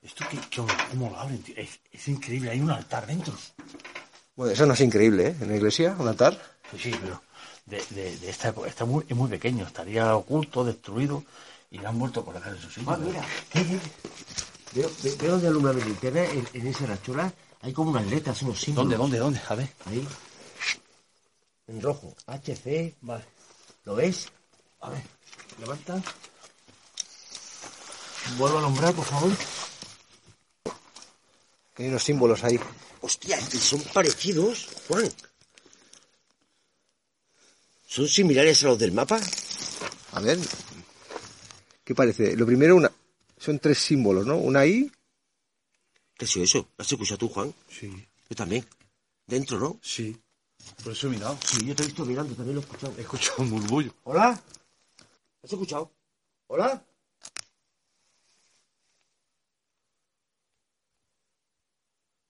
[0.00, 1.56] Esto que, que- cómo lo abren, tío.
[1.56, 2.50] Es, es increíble.
[2.50, 3.34] Hay un altar dentro.
[4.38, 5.36] Bueno, eso no es increíble, ¿eh?
[5.40, 6.40] En la iglesia, un altar.
[6.70, 7.20] Sí, sí, pero
[7.66, 8.68] de, de, de esta época.
[8.68, 9.66] Está muy, es muy pequeño.
[9.66, 11.24] Estaría oculto, destruido.
[11.72, 12.88] Y lo han vuelto a colocar en su sitio.
[12.88, 13.26] Ah, mira.
[14.74, 18.40] Veo, ve- veo donde alumbra mi linterna, en, en esa rachola, hay como unas letras,
[18.42, 18.92] unos símbolos.
[18.96, 19.40] ¿Dónde, dónde, dónde?
[19.48, 19.68] A ver.
[19.86, 20.06] Ahí.
[21.66, 22.14] En rojo.
[22.28, 22.94] HC.
[23.00, 23.24] Vale.
[23.86, 24.28] ¿Lo ves?
[24.82, 25.02] A ver.
[25.58, 26.00] Levanta.
[28.38, 29.32] Vuelvo a alumbrar, por favor.
[31.76, 32.60] Hay unos símbolos ahí.
[33.00, 35.08] Hostia, y son parecidos, Juan.
[37.86, 39.20] ¿Son similares a los del mapa?
[40.12, 40.38] A ver.
[41.84, 42.36] ¿Qué parece?
[42.36, 42.92] Lo primero, una,
[43.38, 44.36] son tres símbolos, ¿no?
[44.36, 44.90] Una I,
[46.18, 46.58] ¿Qué ha sido eso?
[46.76, 47.54] ¿Lo has escuchado tú, Juan?
[47.68, 47.90] Sí,
[48.28, 48.66] Yo también.
[49.26, 49.78] Dentro, ¿no?
[49.82, 50.16] sí.
[50.82, 51.38] Por eso he mirado.
[51.46, 52.92] Sí, yo te he visto mirando, también lo he escuchado.
[52.98, 53.94] He escuchado un murmullo.
[54.04, 54.42] ¿Hola?
[55.42, 55.92] ¿Has escuchado?
[56.48, 56.84] ¿Hola?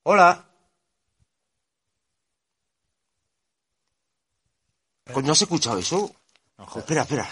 [0.03, 0.48] ¿Hola?
[5.15, 6.11] No has escuchado eso.
[6.75, 7.29] espera, espera.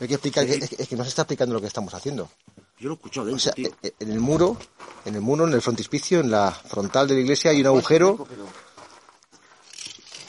[0.00, 1.92] hay que explicar, que, es, que- es que no se está explicando lo que estamos
[1.94, 2.30] haciendo.
[2.78, 3.68] Yo lo he escuchado O dentro, sea, tío.
[3.82, 4.56] e- e- en el muro,
[5.04, 8.26] en el muro, en el frontispicio, en la frontal de la iglesia hay un agujero,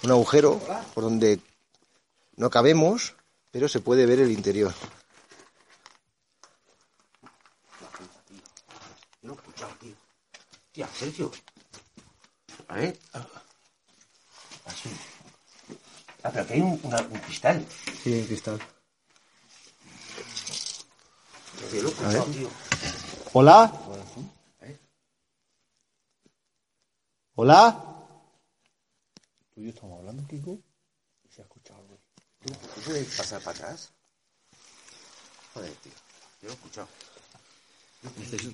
[0.03, 0.61] un agujero
[0.93, 1.39] por donde
[2.37, 3.15] no cabemos,
[3.51, 4.73] pero se puede ver el interior.
[9.21, 9.95] Yo lo he escuchado, tío.
[10.71, 11.31] Tía, Sergio.
[12.67, 12.99] A ver.
[14.65, 14.89] Así.
[16.25, 17.63] Ah, pero aquí hay un, una- un cristal.
[18.03, 18.59] Sí, en cristal.
[21.71, 22.49] Yo he escuchado, tío.
[23.33, 23.71] ¿Hola?
[27.35, 27.61] ¿Hola?
[29.53, 30.57] ¿Tú y yo estamos hablando, Kiko?
[31.29, 31.99] ¿Se ha escuchado algo?
[32.41, 33.91] ¿Tú, ¿Tú puedes pasar para atrás?
[35.53, 35.91] Joder, tío.
[36.41, 36.87] Yo lo he escuchado.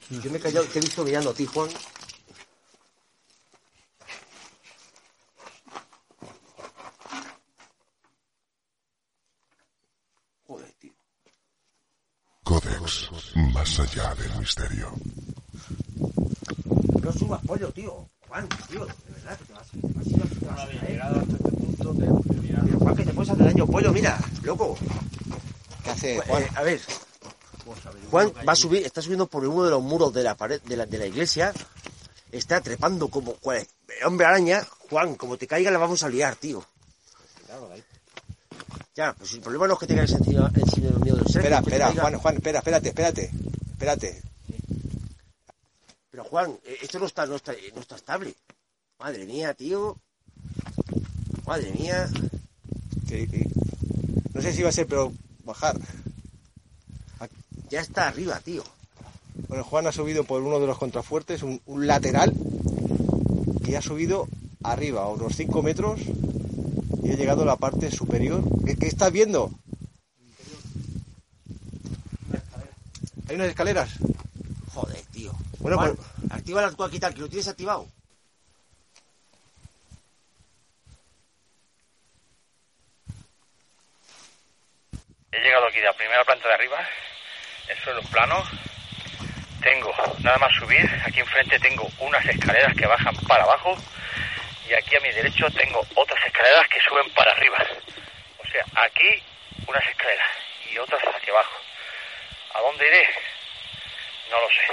[0.10, 1.69] Yo me he callado, te he visto mirando a ti, Juan.
[10.47, 10.93] Joder, tío.
[12.43, 13.10] Codex,
[13.62, 14.91] más allá del misterio.
[17.04, 18.08] No subas pollo, tío.
[18.28, 20.80] Juan, tío, de verdad que te vas, te vas a ir a- te vas a
[20.80, 21.02] caer.
[21.78, 24.76] Pero, Juan, que te puedes hacer daño, pollo, mira, loco.
[25.84, 26.82] ¿Qué hace Eh, a ver.
[28.10, 30.78] Juan va a subir, está subiendo por uno de los muros de la pared de
[30.78, 31.54] la, de la iglesia.
[32.32, 33.67] Está trepando como cual-
[34.06, 34.65] hombre araña.
[34.89, 36.65] Juan, como te caiga la vamos a liar, tío.
[38.93, 41.38] Ya, pues el problema no es que te caigas encima, encima del mío del ser.
[41.38, 43.32] Espera, te espera, Juan, Juan, espera, espérate, espérate,
[43.82, 44.22] espérate.
[46.12, 48.36] Pero Juan, eh, esto no está, no está, no está estable.
[49.00, 49.98] Madre mía, tío.
[51.48, 52.08] Madre mía.
[53.08, 53.50] Que- que-
[54.34, 55.12] no sé si va a ser, pero
[55.44, 55.80] bajar.
[57.72, 58.64] Ya está arriba, tío.
[59.47, 62.34] Bueno, Juan ha subido por uno de los contrafuertes, un, un lateral,
[63.66, 64.28] y ha subido
[64.62, 66.01] arriba, a unos 5 metros,
[67.01, 68.43] y ha llegado a la parte superior.
[68.66, 69.51] ¿Qué, qué estás viendo?
[73.32, 73.89] Hay unas escaleras.
[74.73, 75.32] Joder, tío.
[75.59, 77.88] Bueno, Juan, pues- activa la quitar, que lo tienes activado.
[85.32, 86.86] He llegado aquí de la primera planta de arriba,
[87.69, 88.43] el suelo es plano.
[89.61, 93.77] Tengo, nada más subir, aquí enfrente tengo unas escaleras que bajan para abajo
[94.67, 97.65] y aquí a mi derecho tengo otras escaleras que suben para arriba.
[98.43, 99.23] O sea, aquí
[99.67, 100.27] unas escaleras
[100.69, 101.70] y otras hacia abajo.
[102.54, 103.04] ¿A dónde iré?
[104.30, 104.64] No lo sé.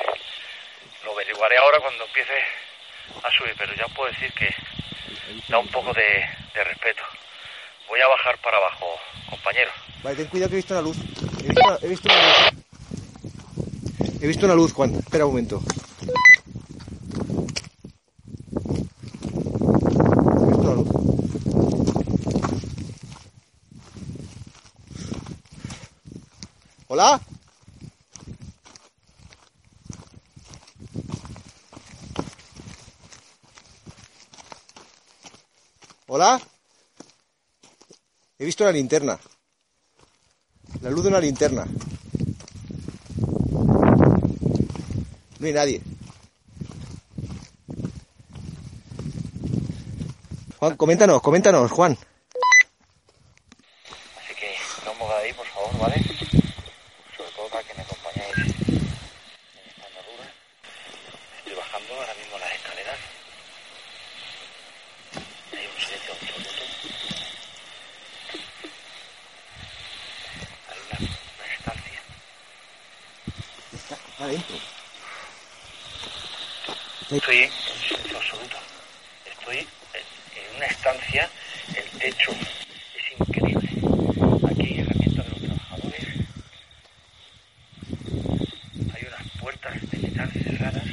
[1.05, 2.33] Lo averiguaré ahora cuando empiece
[3.23, 4.49] a subir, pero ya puedo decir que
[5.49, 6.25] da un poco de,
[6.65, 7.03] respeto.
[7.89, 8.99] Voy a bajar para abajo,
[9.31, 9.71] compañero.
[10.03, 10.97] Vale, ten cuidado que he visto una luz.
[11.43, 12.59] He visto una, he visto una luz.
[14.21, 14.95] He visto una luz, Juan.
[14.97, 15.63] Espera un momento.
[20.43, 20.89] He visto una luz.
[26.89, 27.21] ¿Hola?
[36.11, 36.41] ¿Hola?
[38.39, 39.19] He visto la linterna.
[40.81, 41.67] La luz de una linterna.
[45.39, 45.83] No hay nadie.
[50.59, 51.93] Juan, coméntanos, coméntanos, Juan.
[51.93, 51.99] Así
[54.35, 56.03] que no os mováis, por favor, ¿vale?
[57.17, 58.47] Sobre todo para que me acompañéis en
[59.69, 60.33] esta andadura.
[61.39, 62.99] Estoy bajando ahora mismo las escaleras.
[65.53, 66.51] Hay un silencio absoluto.
[70.69, 72.01] Hay una, una estancia.
[73.73, 74.57] Está adentro.
[77.11, 78.57] Estoy en silencio absoluto.
[79.25, 81.31] Estoy en una estancia,
[81.75, 83.71] el techo es increíble.
[84.47, 86.05] Aquí hay herramientas de los trabajadores.
[88.95, 90.85] Hay unas puertas de metal cerradas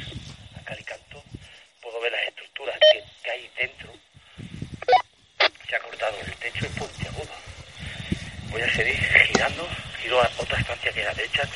[0.56, 1.22] a cal y canto.
[1.82, 2.78] Puedo ver las estructuras
[3.22, 3.92] que, hay dentro.
[5.68, 7.34] Se ha cortado el techo es puntiagudo.
[8.52, 8.96] Voy a seguir
[9.26, 9.68] girando,
[10.00, 11.46] giro a otra estancia que la derecha.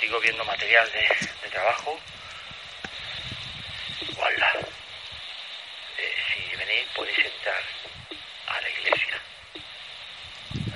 [0.00, 1.96] Sigo viendo material de trabajo.
[4.16, 4.50] ¡Hola!
[5.98, 7.62] Eh, si venís podéis entrar
[8.48, 9.22] a la iglesia.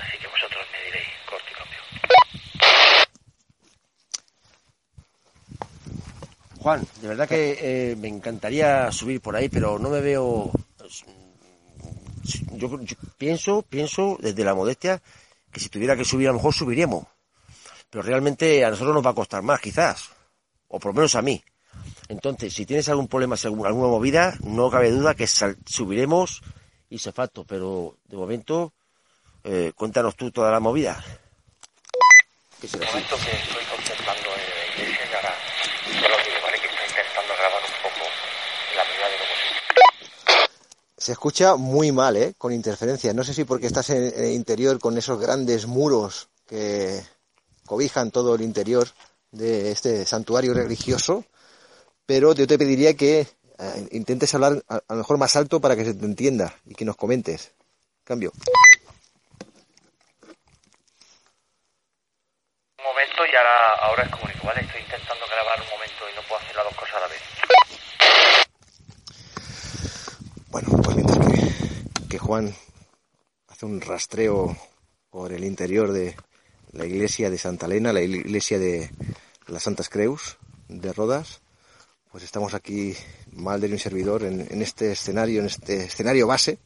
[0.01, 1.79] Así que vosotros me diréis, corte y cambio.
[6.59, 10.51] Juan, de verdad que eh, me encantaría subir por ahí, pero no me veo.
[12.53, 15.01] Yo, yo pienso, pienso desde la modestia
[15.51, 17.05] que si tuviera que subir a lo mejor subiríamos.
[17.89, 20.09] Pero realmente a nosotros nos va a costar más, quizás.
[20.67, 21.41] O por lo menos a mí.
[22.09, 26.41] Entonces, si tienes algún problema, si alguna movida, no cabe duda que sal- subiremos
[26.89, 27.45] y se facto.
[27.45, 28.73] Pero de momento,
[29.43, 31.03] eh, cuéntanos tú toda la movida.
[32.59, 32.93] ¿Qué De será así?
[32.93, 35.33] momento que estoy contemplando en la iglesia y ahora
[35.85, 36.57] solo digo, ¿vale?
[36.59, 38.05] Que estoy intentando grabar un poco
[38.71, 39.59] en la medida de lo posible.
[40.97, 42.33] Se escucha muy mal, ¿eh?
[42.37, 43.13] Con interferencia.
[43.13, 47.03] No sé si porque estás en, el interior con esos grandes muros que
[47.65, 48.87] cobijan todo el interior
[49.31, 51.25] de este santuario religioso,
[52.05, 53.27] pero yo te pediría que
[53.57, 56.75] eh, intentes hablar a, a lo mejor más alto para que se te entienda y
[56.75, 57.51] que nos comentes.
[58.05, 58.31] Cambio.
[62.77, 64.61] Un momento y ahora, ahora es comunico, ¿vale?
[64.61, 67.21] Estoy intentando grabar un momento y no puedo hacer las dos cosas a la vez.
[70.55, 71.19] Bueno, pues mientras
[72.17, 72.53] Juan
[73.47, 74.55] hace un rastreo
[75.09, 76.15] por el interior de
[76.73, 78.89] la iglesia de Santa Elena, la iglesia de
[79.47, 80.37] las Santas Creus
[80.67, 81.41] de Rodas,
[82.11, 82.93] pues estamos aquí,
[83.33, 86.57] Malder y un servidor, en, este escenario, en este escenario base,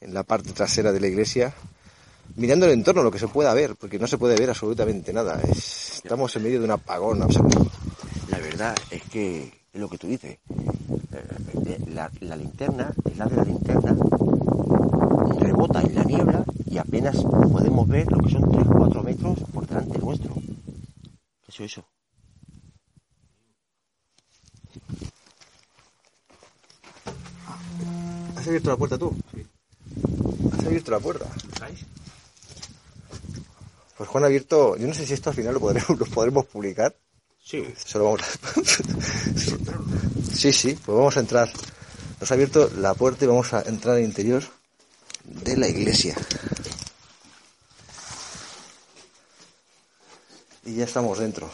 [0.00, 1.54] en la parte trasera de la iglesia,
[2.36, 5.40] mirando el entorno, lo que se pueda ver, porque no se puede ver absolutamente nada.
[5.42, 7.70] Es- estamos en medio de un apagón absoluto.
[8.28, 10.38] La verdad es que es lo que tú dices.
[11.12, 13.96] Eh, La, la linterna, el haz de la linterna,
[15.54, 19.98] rebota en la niebla y apenas podemos ver lo que son 3-4 metros por delante
[19.98, 20.34] nuestro.
[20.34, 21.84] ¿Qué es eso?
[28.36, 29.16] ¿Has abierto la puerta tú?
[30.58, 31.26] ¿Has abierto la puerta?
[33.96, 36.46] Pues Juan ha abierto, yo no sé si esto al final lo podremos, lo podremos
[36.46, 36.94] publicar.
[37.40, 37.62] Sí.
[37.76, 38.24] Solo vamos a...
[40.34, 41.48] Sí, sí, pues vamos a entrar.
[42.20, 44.42] Nos ha abierto la puerta y vamos a entrar al interior
[45.24, 46.16] de la iglesia.
[50.64, 51.50] Y ya estamos dentro.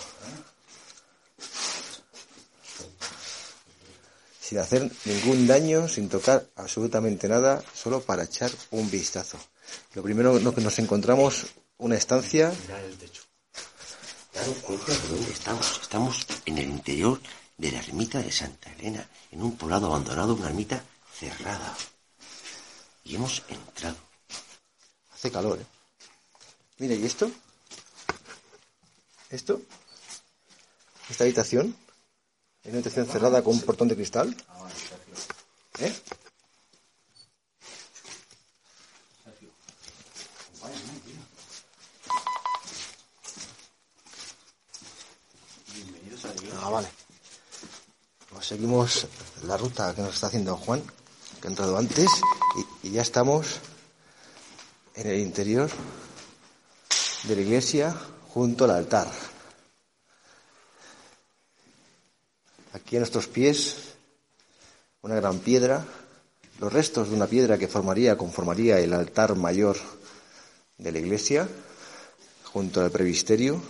[4.41, 9.39] Sin hacer ningún daño, sin tocar absolutamente nada, solo para echar un vistazo.
[9.95, 11.47] Lo primero que nos encontramos,
[11.79, 12.53] una estancia
[14.35, 15.81] Daros cuenta de dónde estamos.
[15.83, 17.21] Estamos en el interior
[17.59, 21.77] de la ermita de Santa Elena, en un poblado abandonado, una ermita cerrada.
[23.13, 23.97] Hemos entrado.
[25.13, 25.67] Hace calor, ¿eh?
[26.79, 27.31] Mira, ¿y esto?
[29.29, 29.61] ¿Esto?
[31.09, 31.77] ¿Esta habitación?
[32.63, 34.35] ¿Es una habitación cerrada con un portón de cristal?
[35.81, 35.95] ¿Eh?
[46.63, 46.89] Ah, vale.
[48.31, 49.07] Pues seguimos
[49.43, 50.83] la ruta que nos está haciendo Juan,
[51.41, 52.09] que ha entrado antes,
[52.83, 53.61] y, ya estamos
[54.95, 55.71] en el interior
[57.25, 57.97] de la iglesia
[58.29, 59.11] junto al altar.
[62.73, 63.77] Aquí a nuestros pies
[65.03, 65.85] una gran piedra,
[66.59, 69.77] los restos de una piedra que formaría, conformaría el altar mayor
[70.77, 71.49] de la iglesia,
[72.53, 73.63] junto al previsterio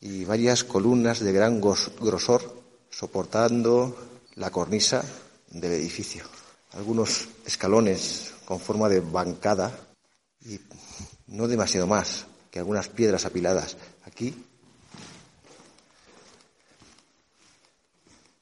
[0.00, 3.96] y varias columnas de gran gros- grosor soportando
[4.34, 5.02] la cornisa
[5.50, 6.24] del edificio.
[6.72, 9.72] Algunos escalones con forma de bancada
[10.40, 10.60] y
[11.26, 13.76] no demasiado más que algunas piedras apiladas.
[14.04, 14.46] Aquí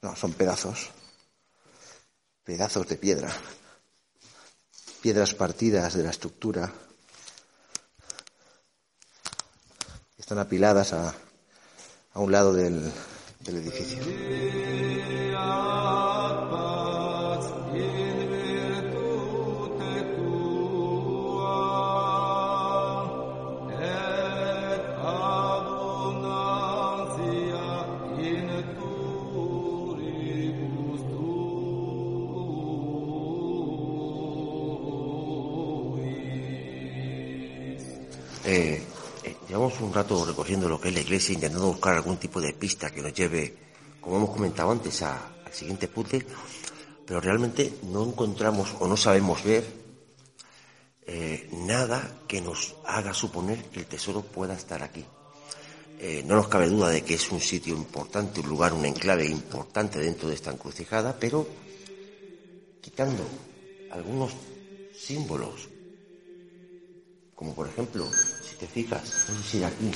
[0.01, 0.89] no, son pedazos,
[2.43, 3.31] pedazos de piedra,
[5.01, 6.71] piedras partidas de la estructura
[10.29, 11.13] están apiladas a,
[12.13, 12.91] a un lado del,
[13.39, 13.97] del edificio.
[39.81, 43.01] Un rato recorriendo lo que es la iglesia, intentando buscar algún tipo de pista que
[43.01, 43.55] nos lleve,
[44.01, 46.25] como hemos comentado antes, al siguiente puzzle,
[47.05, 49.65] pero realmente no encontramos o no sabemos ver
[51.05, 55.03] eh, nada que nos haga suponer que el tesoro pueda estar aquí.
[55.99, 59.25] Eh, no nos cabe duda de que es un sitio importante, un lugar, un enclave
[59.25, 61.47] importante dentro de esta encrucijada, pero
[62.81, 63.23] quitando
[63.91, 64.31] algunos
[64.97, 65.69] símbolos
[67.39, 68.05] como por ejemplo,
[68.59, 69.91] te fijas, no sé si era aquí.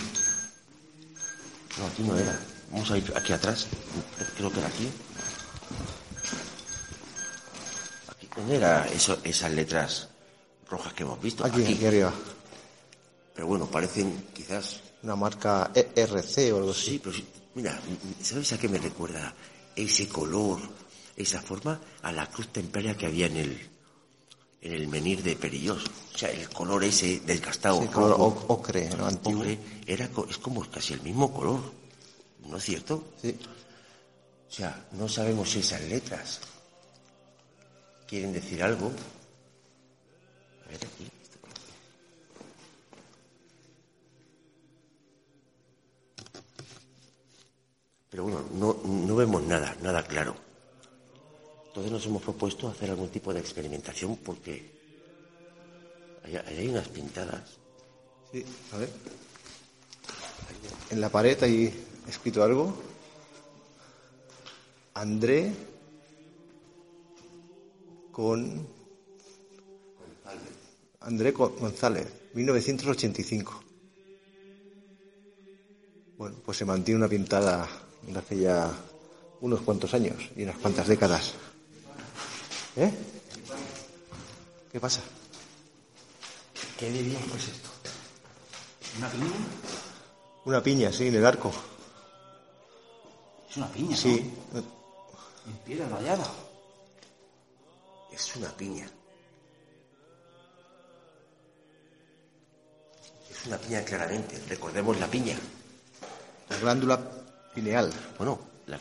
[1.77, 2.39] No, aquí no era.
[2.71, 3.67] Vamos a ir aquí atrás.
[4.37, 4.89] Creo que era aquí.
[8.09, 10.07] Aquí, ¿dónde era eso, esas letras
[10.69, 11.45] rojas que hemos visto?
[11.45, 12.13] Aquí, aquí arriba.
[13.35, 14.79] Pero bueno, parecen quizás...
[15.03, 16.91] Una marca ERC o algo así.
[16.91, 17.17] Sí, pero
[17.55, 17.77] mira,
[18.21, 19.33] ¿sabes a qué me recuerda
[19.75, 20.61] ese color,
[21.17, 21.77] esa forma?
[22.03, 23.69] A la cruz templaria que había en el,
[24.63, 25.83] el menir de Perillós.
[26.15, 29.05] O sea, el color ese del castao Sí, color rojo, ocre, ¿no?
[29.05, 29.41] Antiguo.
[29.41, 31.59] ocre, era, es como casi el mismo color,
[32.47, 33.03] ¿no es cierto?
[33.21, 33.37] Sí.
[34.49, 36.39] O sea, no sabemos si esas letras
[38.07, 38.91] quieren decir algo.
[40.65, 41.09] A ver aquí.
[48.09, 50.42] Pero bueno, no, no vemos nada, nada claro.
[51.73, 54.71] Entonces nos hemos propuesto hacer algún tipo de experimentación porque
[56.23, 57.57] ahí, hay unas pintadas.
[58.31, 58.89] Sí, a ver.
[60.91, 61.73] En la pared hay
[62.07, 62.75] escrito algo.
[64.93, 65.51] André
[68.11, 68.67] con
[70.99, 72.05] André Go- González,
[72.35, 73.63] 1985.
[76.19, 77.67] Bueno, pues se mantiene una pintada
[78.03, 78.71] de hace ya
[79.41, 81.33] unos cuantos años y unas cuantas décadas.
[82.75, 82.91] ¿Eh?
[84.71, 85.01] ¿Qué pasa?
[86.77, 87.69] ¿Qué de Dios es esto?
[88.97, 89.31] ¿Una piña?
[90.45, 91.51] Una piña, sí, en el arco.
[93.49, 94.33] Es una piña, Sí.
[94.51, 94.59] ¿no?
[94.59, 96.25] En piedra rayada.
[98.11, 98.89] Es una piña.
[103.29, 104.41] Es una piña claramente.
[104.49, 105.37] Recordemos la piña.
[106.49, 106.99] La glándula
[107.53, 107.91] pineal.
[108.17, 108.79] Bueno, la-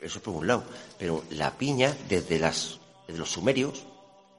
[0.00, 0.64] eso por un lado.
[0.98, 3.84] Pero la piña, desde, las, desde los sumerios,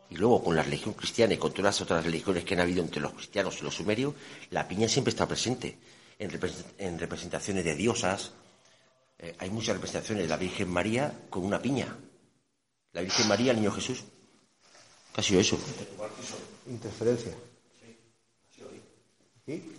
[0.10, 2.84] y luego con la religión cristiana y con todas las otras religiones que han habido
[2.84, 4.14] entre los cristianos y los sumerios,
[4.52, 5.78] la piña siempre está presente
[6.20, 8.32] en, repres- en representaciones de diosas.
[9.18, 11.96] Eh, hay muchas representaciones de la Virgen María con una piña.
[12.94, 14.04] La Virgen María, el Niño Jesús.
[15.14, 15.58] Casi eso.
[16.68, 17.34] Interferencia.
[19.46, 19.72] ¿Sí?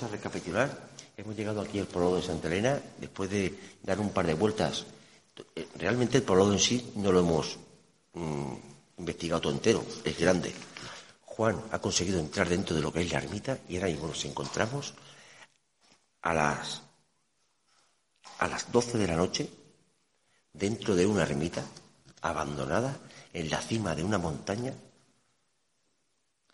[0.00, 0.70] A recapitular,
[1.14, 4.86] hemos llegado aquí al poblado de Santa Elena después de dar un par de vueltas.
[5.54, 7.58] Eh, Realmente el poblado en sí no lo hemos
[8.14, 8.54] mm,
[8.96, 10.54] investigado todo entero, es grande.
[11.26, 14.24] Juan ha conseguido entrar dentro de lo que es la ermita y ahora mismo nos
[14.24, 14.94] encontramos
[16.22, 16.80] a las,
[18.38, 19.50] a las 12 de la noche
[20.54, 21.62] dentro de una ermita
[22.22, 22.96] abandonada
[23.34, 24.72] en la cima de una montaña,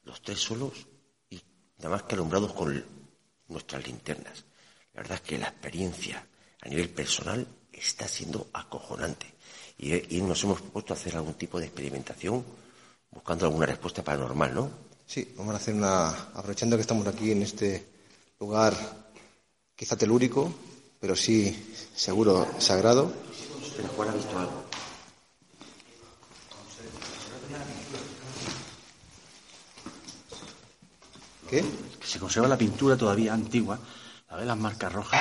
[0.02, 0.86] los tres solos
[1.30, 1.40] y
[1.78, 2.95] nada más que alumbrados con
[3.48, 4.44] nuestras linternas.
[4.94, 6.26] La verdad es que la experiencia
[6.62, 9.34] a nivel personal está siendo acojonante
[9.78, 12.44] y, y nos hemos propuesto hacer algún tipo de experimentación
[13.10, 14.70] buscando alguna respuesta paranormal, ¿no?
[15.06, 16.08] Sí, vamos a hacer una.
[16.34, 17.86] Aprovechando que estamos aquí en este
[18.40, 18.74] lugar
[19.74, 20.52] quizá telúrico,
[21.00, 23.12] pero sí seguro sagrado.
[23.76, 24.64] Pero Juan ha visto algo.
[31.48, 31.64] ¿Qué?
[32.06, 33.76] Que se conserva la pintura todavía antigua.
[34.30, 35.20] ¿La ves las marcas rojas?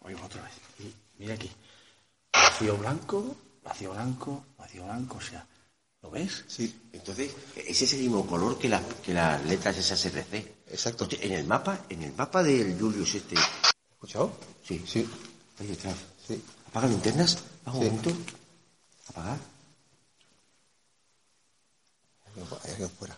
[0.00, 0.52] Oímos otra vez.
[0.80, 0.92] Y
[1.22, 1.48] mira aquí.
[2.32, 5.46] vacío blanco, vacío blanco, vacío blanco, o sea,
[6.02, 6.44] ¿lo ves?
[6.48, 6.88] Sí.
[6.92, 10.62] Entonces, ese es el mismo color que, las que las letras esas RC.
[10.66, 11.06] Exacto.
[11.20, 13.36] En el mapa, en el mapa del Julius este.
[13.92, 14.32] ¿Escuchado?
[14.66, 14.82] Sí.
[14.84, 15.08] Sí.
[15.60, 15.94] Ahí detrás.
[16.26, 16.42] Sí.
[16.68, 17.38] Apaga linternas.
[17.62, 17.90] Apaga un Sí.
[17.90, 18.10] momento.
[19.10, 19.38] Apagar.
[22.64, 23.16] Hay alguien fuera.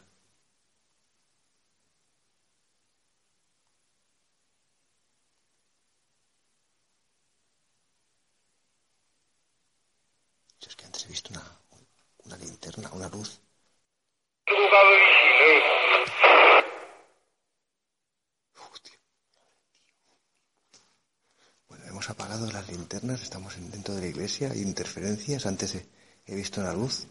[10.65, 11.43] Yo es que antes he visto una,
[12.25, 13.41] una linterna, una luz.
[21.69, 25.87] Bueno, hemos apagado las linternas, estamos en- dentro de la iglesia, hay interferencias, antes he,
[26.27, 27.07] he visto una luz.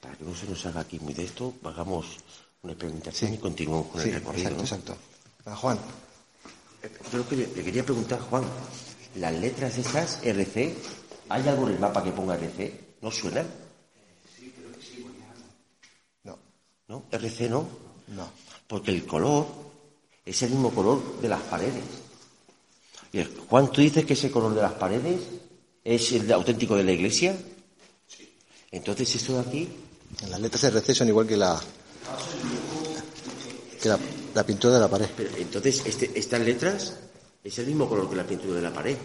[0.00, 2.16] Para que no se nos haga aquí muy de esto, hagamos
[2.62, 4.48] una experimentación y continuemos con Sí, el recorrido.
[4.50, 4.62] exacto, ¿no?
[4.64, 4.96] exacto.
[5.46, 5.78] Ah, Juan,
[6.82, 8.42] Eh, Yo que le, le quería preguntar, Juan,
[9.16, 10.74] las letras esas, RC,
[11.28, 12.89] ¿hay algo en el mapa que ponga RC?
[13.00, 13.46] ¿No suenan?
[16.24, 16.38] no,
[16.88, 17.04] ¿No?
[17.10, 17.66] RC no.
[18.08, 18.28] no.
[18.66, 19.46] Porque el color
[20.24, 21.82] es el mismo color de las paredes.
[23.12, 25.20] Y Juan, ¿tú dices que ese color de las paredes
[25.82, 27.36] es el auténtico de la iglesia?
[28.06, 28.36] Sí.
[28.70, 29.68] Entonces esto de aquí,
[30.28, 31.60] Las letras RC son igual que la
[33.80, 33.98] que la,
[34.34, 35.08] la pintura de la pared.
[35.16, 36.96] pero entonces este- estas letras
[37.42, 38.96] es el mismo color que la pintura de la pared.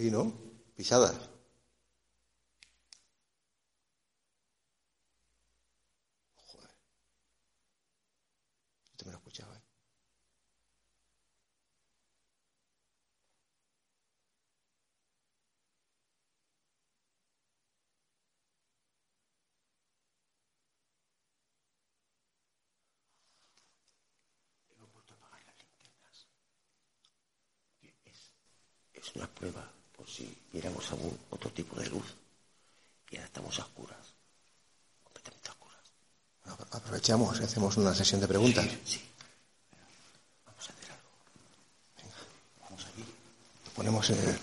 [0.00, 0.32] Sí, ¿no?
[0.76, 1.28] Pisadas.
[9.04, 9.62] Me lo escuchaba, ¿eh?
[28.94, 29.69] Es una prueba
[30.52, 32.04] viéramos algún otro tipo de luz.
[33.10, 33.98] Y ahora estamos a oscuras.
[35.04, 35.82] Completamente a oscuras.
[36.46, 38.66] Apro- Aprovechamos y hacemos una sesión de preguntas.
[38.84, 39.00] Sí.
[40.46, 41.08] Vamos a hacer algo.
[42.62, 43.04] Vamos allí.
[43.66, 44.38] Lo ponemos el-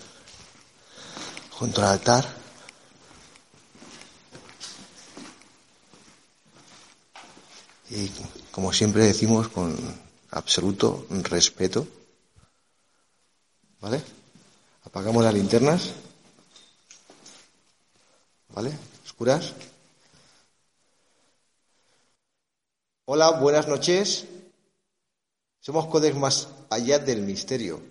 [1.51, 2.25] junto al altar.
[7.89, 8.09] Y
[8.51, 9.75] como siempre decimos con
[10.31, 11.87] absoluto respeto.
[13.79, 14.01] ¿Vale?
[14.87, 15.91] Apagamos las linternas.
[18.55, 18.71] ¿Vale?
[19.03, 19.53] Oscuras.
[23.03, 24.25] Hola, buenas noches.
[25.59, 27.81] Somos Codex más allá del misterio.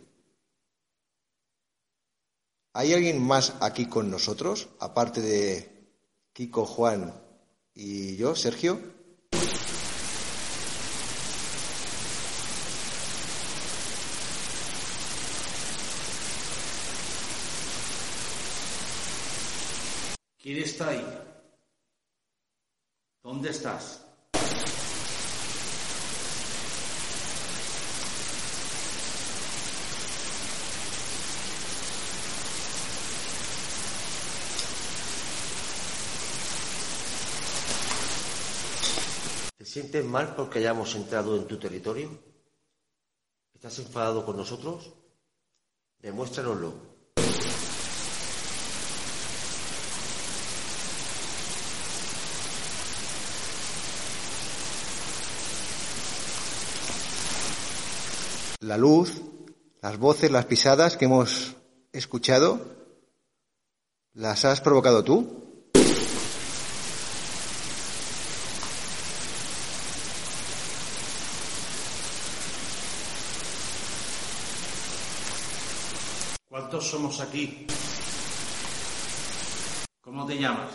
[2.73, 5.91] ¿Hay alguien más aquí con nosotros, aparte de
[6.33, 7.13] Kiko, Juan
[7.75, 8.96] y yo, Sergio?
[20.47, 21.05] ¿Quién está ahí?
[23.21, 24.07] ¿Dónde estás?
[39.57, 42.09] ¿Te sientes mal porque hayamos entrado en tu territorio?
[43.53, 44.95] ¿Estás enfadado con nosotros?
[45.99, 46.96] Demuéstranoslo.
[58.67, 59.23] La luz,
[59.81, 61.55] las voces, las pisadas que hemos
[61.93, 62.61] escuchado,
[64.12, 65.71] ¿las has provocado tú?
[76.49, 77.69] ¿Cuántos somos aquí?
[80.01, 80.73] ¿Cómo te llamas?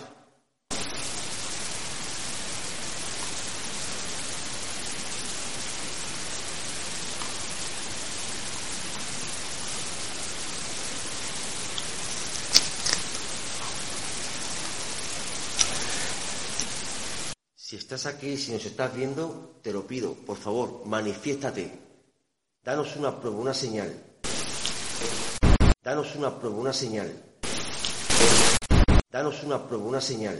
[17.71, 21.77] Si estás aquí, si nos estás viendo, te lo pido, por favor, manifiéstate.
[22.63, 23.93] Danos una prueba, una señal.
[25.83, 27.11] Danos una prueba, una señal.
[29.11, 30.39] Danos una prueba, una señal.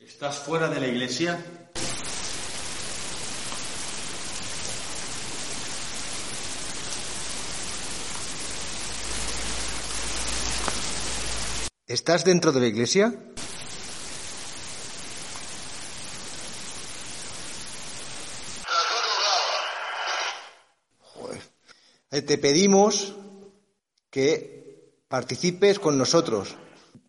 [0.00, 1.57] ¿Estás fuera de la iglesia?
[11.88, 13.14] ¿Estás dentro de la iglesia?
[22.10, 23.16] Eh, Te pedimos
[24.10, 26.56] que participes con nosotros.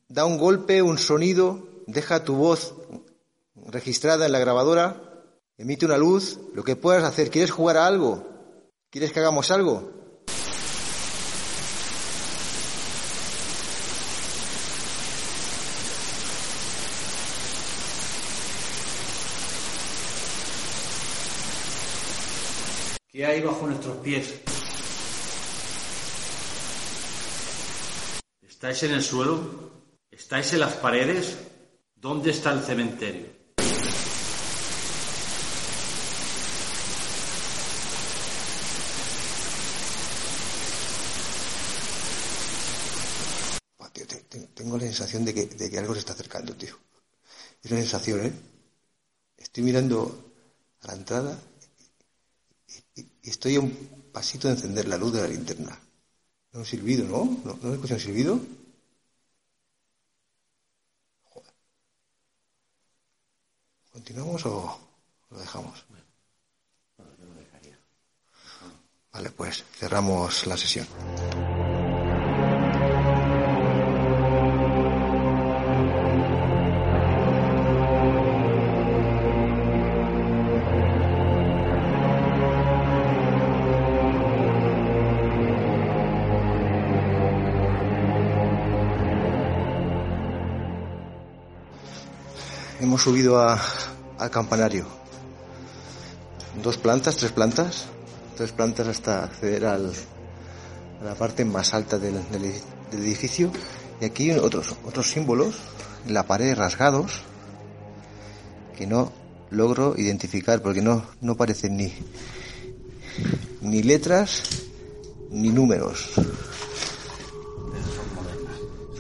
[0.07, 2.73] Da un golpe, un sonido, deja tu voz
[3.55, 5.25] registrada en la grabadora,
[5.57, 7.29] emite una luz, lo que puedas hacer.
[7.29, 8.25] ¿Quieres jugar a algo?
[8.89, 9.98] ¿Quieres que hagamos algo?
[23.19, 24.33] ¿Qué hay bajo nuestros pies?
[28.41, 29.35] ¿Estáis en el suelo?
[30.09, 31.37] ¿Estáis en las paredes?
[31.95, 33.27] ¿Dónde está el cementerio?
[44.53, 46.73] Tengo la sensación de que, de que algo se está acercando, tío.
[47.61, 48.31] Es una sensación, ¿eh?
[49.35, 50.33] Estoy mirando
[50.83, 51.37] a la entrada
[53.29, 53.71] estoy a un
[54.11, 55.79] pasito de encender la luz de la linterna.
[56.51, 57.25] No un silbido, ¿no?
[57.45, 58.39] ¿No, ¿no escuchas un silbido?
[61.23, 61.53] Joder.
[63.91, 64.79] ¿Continuamos o
[65.29, 65.85] lo dejamos?
[69.11, 70.87] Vale, pues cerramos la sesión.
[93.03, 93.59] Subido a-
[94.17, 94.85] al campanario.
[96.61, 97.85] Dos plantas, tres plantas.
[98.35, 99.93] Tres plantas hasta acceder al-
[101.01, 102.19] a la parte más alta del
[102.91, 103.51] edificio.
[104.01, 105.55] Y aquí otros, otros símbolos
[106.07, 107.21] en la pared rasgados
[108.77, 109.11] que no
[109.49, 111.93] logro identificar porque no, no parecen ni,
[113.61, 114.43] ni letras
[115.31, 116.11] ni números.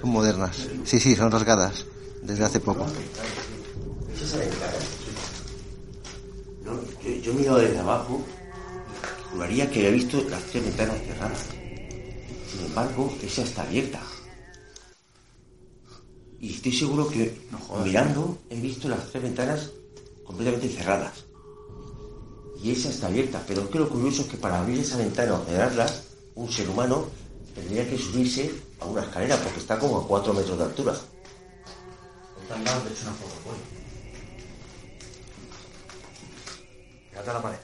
[0.01, 0.67] Son modernas.
[0.85, 1.85] Sí, sí, son rasgadas
[2.21, 2.85] desde hace poco.
[6.65, 6.71] No,
[7.03, 8.21] yo, yo he mirado desde abajo,
[9.31, 11.45] juraría que había visto las tres ventanas cerradas.
[12.51, 14.01] Sin embargo, esa está abierta.
[16.39, 17.37] Y estoy seguro que
[17.83, 19.71] mirando he visto las tres ventanas
[20.25, 21.25] completamente cerradas.
[22.61, 23.43] Y esa está abierta.
[23.47, 25.89] Pero es que lo curioso es que para abrir esa ventana o cerrarla,
[26.35, 27.07] un ser humano
[27.55, 30.93] tendría que subirse a una escalera porque está como a cuatro metros de altura.
[37.25, 37.59] La pared.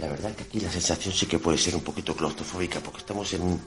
[0.00, 3.32] La verdad que aquí la sensación sí que puede ser un poquito claustrofóbica porque estamos
[3.34, 3.60] en un,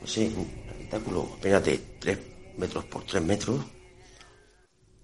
[0.00, 2.18] no sé, un habitáculo apenas de 3
[2.58, 3.64] metros por 3 metros.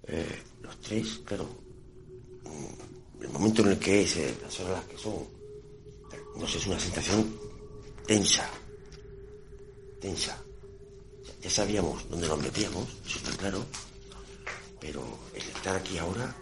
[0.07, 1.47] Eh, los tres, claro.
[2.43, 5.15] mm, El momento en el que es, eh, las horas que son,
[6.37, 7.39] no es una sensación
[8.05, 8.49] tensa.
[10.01, 10.37] Tensa.
[11.41, 13.65] Ya sabíamos dónde nos metíamos, eso está claro.
[14.79, 16.35] Pero el estar aquí ahora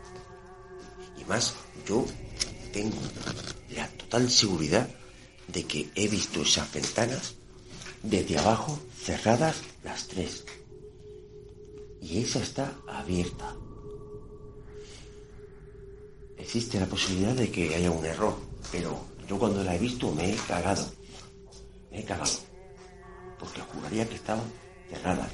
[1.19, 1.53] y más,
[1.87, 2.05] yo
[2.71, 2.97] tengo
[3.75, 4.89] la total seguridad
[5.47, 7.35] de que he visto esas ventanas
[8.01, 10.45] desde abajo cerradas las tres.
[12.01, 13.55] Y esa está abierta.
[16.37, 18.35] Existe la posibilidad de que haya un error,
[18.71, 20.85] pero yo cuando la he visto me he cagado.
[21.91, 22.31] Me he cagado.
[23.39, 24.45] Porque juraría que estaban
[24.89, 25.31] cerradas.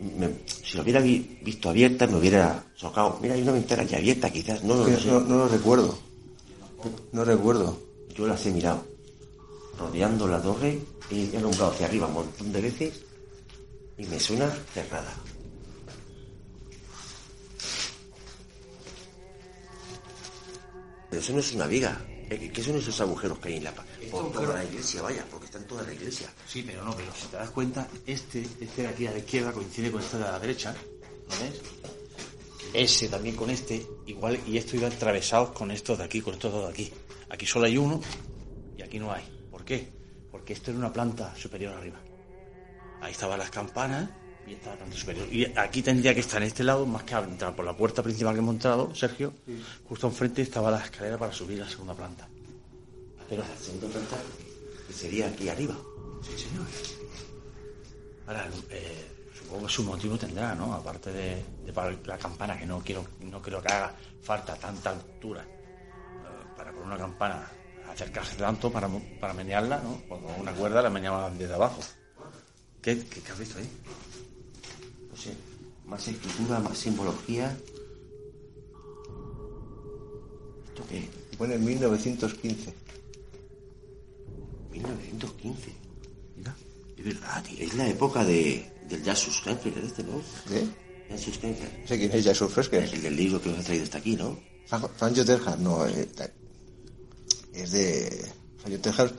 [0.00, 3.18] Me- si lo hubiera vi- visto abierta me hubiera chocado.
[3.20, 4.62] Mira, hay una ventana ya abierta quizás.
[4.62, 5.06] No, no, No, sé.
[5.08, 5.98] no, no lo recuerdo.
[7.12, 7.78] No recuerdo.
[8.14, 8.84] Yo las he mirado.
[9.78, 10.78] Rodeando la torre,
[11.10, 12.94] he he alumbrado hacia arriba un montón de veces
[13.98, 15.12] y me suena cerrada.
[21.10, 22.00] Pero eso no es una viga.
[22.28, 23.72] ¿Qué- ¿Qué son esos agujeros que hay en la?
[24.10, 26.32] Por toda la iglesia, vaya, porque está en toda la iglesia.
[26.48, 29.52] Sí, pero no, pero si te das cuenta, este, este de aquí a la izquierda
[29.52, 30.74] coincide con este de la derecha,
[31.28, 31.60] ¿lo ves?
[32.72, 36.52] Ese también con este, igual, y esto iba atravesados con estos de aquí, con estos
[36.52, 36.92] dos de aquí.
[37.30, 38.00] Aquí solo hay uno
[38.76, 39.24] y aquí no hay.
[39.50, 39.88] ¿Por qué?
[40.30, 42.00] Porque esto era una planta superior arriba.
[43.00, 44.10] Ahí estaban las campanas
[44.46, 45.28] y esta la planta superior.
[45.32, 48.34] Y aquí tendría que estar en este lado, más que entrar por la puerta principal
[48.34, 49.32] que hemos entrado, Sergio,
[49.88, 52.28] justo enfrente estaba la escalera para subir a la segunda planta.
[53.28, 54.16] Pero la segunda planta
[54.92, 55.76] sería aquí arriba.
[56.22, 56.66] Sí, señor.
[58.26, 59.16] Ahora, eh,
[59.46, 60.74] Supongo que su motivo tendrá, ¿no?
[60.74, 64.90] Aparte de, de para la campana, que no quiero, no quiero que haga falta tanta
[64.90, 67.46] altura eh, para poner una campana,
[67.88, 68.88] acercarse tanto para,
[69.20, 70.02] para menearla, ¿no?
[70.08, 71.80] Cuando una cuerda la meneaban desde abajo.
[72.82, 73.70] ¿Qué, qué, qué has visto ahí?
[75.16, 75.34] No sé,
[75.86, 77.56] más escritura, más simbología.
[80.68, 81.08] ¿Esto qué?
[81.38, 82.74] Pone 1915.
[84.72, 85.72] 1915.
[86.36, 86.54] Mira,
[86.98, 87.64] es verdad, tío.
[87.64, 90.20] Es la época de, del Jasus Henkel, este, ¿no?
[91.08, 91.68] Jasus Henkel.
[91.80, 92.84] No sé quién es Jason Fresker.
[92.84, 94.38] El del libro que os ha traído hasta aquí, ¿no?
[94.66, 96.08] Franjo Terhar, no, eh,
[97.54, 98.26] es de
[98.58, 99.12] Franjo Terhar,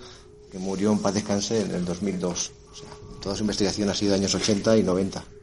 [0.51, 2.51] que murió en paz descanse en el 2002.
[2.71, 2.89] O sea,
[3.19, 5.36] toda su investigación ha sido de años 80 y 90.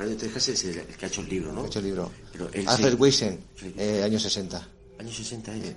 [0.00, 1.64] Eh, de Texas es el, el que ha hecho el libro, ¿no?
[1.64, 2.10] Ha hecho el libro.
[2.32, 2.96] Pero él Alfred sí.
[2.96, 3.44] Weissen,
[3.76, 4.68] eh, años 60.
[4.98, 5.76] Años 60 él.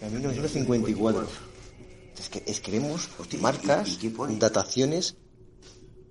[0.00, 1.28] En 1954.
[2.18, 3.08] Es que escribimos
[3.40, 4.36] marcas, ¿y pone?
[4.36, 5.16] dataciones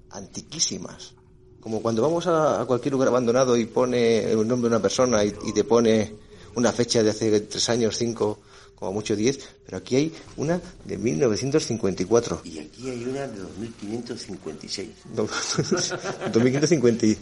[0.10, 1.14] antiquísimas.
[1.60, 5.24] Como cuando vamos a, a cualquier lugar abandonado y pone el nombre de una persona
[5.24, 6.16] y, y te pone
[6.56, 8.40] una fecha de hace tres años, cinco,
[8.82, 12.42] como mucho diez, pero aquí hay una de 1954.
[12.46, 14.90] Y aquí hay una de 2556.
[15.16, 15.28] No,
[16.34, 17.06] 2550.
[17.06, 17.18] y-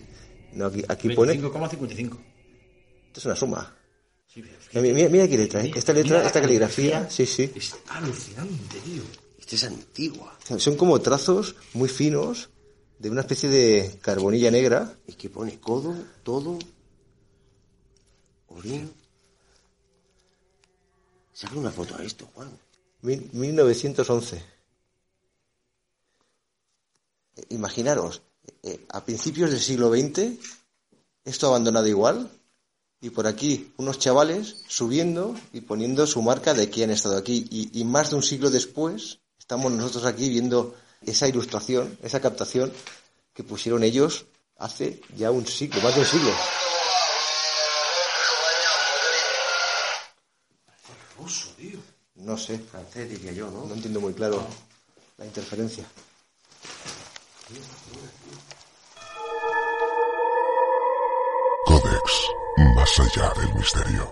[0.53, 1.33] No, aquí, aquí pone.
[1.37, 2.17] 25,55.
[3.07, 3.75] Esto es una suma.
[4.33, 4.41] Sí,
[4.73, 5.71] Mira, mira, mira qué letra, ¿eh?
[5.75, 7.51] Esta letra, mira esta caligrafía, sí, sí.
[7.53, 9.03] Es alucinante, tío.
[9.37, 10.39] Esta es antigua.
[10.59, 12.49] Son como trazos muy finos
[12.99, 14.93] de una especie de carbonilla negra.
[15.07, 15.93] Es que pone codo,
[16.23, 16.57] todo,
[18.47, 18.91] orín.
[21.39, 22.49] Saca una foto a esto, Juan.
[23.01, 24.43] Mil- 1911.
[27.37, 28.21] Eh, Imaginaros,
[28.63, 30.37] eh, a principios del siglo XX,
[31.23, 32.29] esto abandonado igual,
[33.01, 37.45] y por aquí unos chavales subiendo y poniendo su marca de que han estado aquí.
[37.49, 40.75] Y, y más de un siglo después, estamos nosotros aquí viendo
[41.05, 42.73] esa ilustración, esa captación
[43.33, 44.25] que pusieron ellos
[44.57, 46.31] hace ya un siglo, más de un siglo.
[52.29, 53.65] No sé, Francés, diría yo, ¿no?
[53.65, 54.39] no entiendo muy claro
[55.17, 55.83] la interferencia.
[61.65, 62.29] Codex,
[62.75, 64.11] más allá del misterio.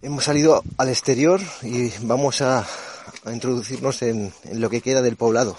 [0.00, 2.66] Hemos salido al exterior y vamos a,
[3.24, 5.54] a introducirnos en, en lo que queda del poblado.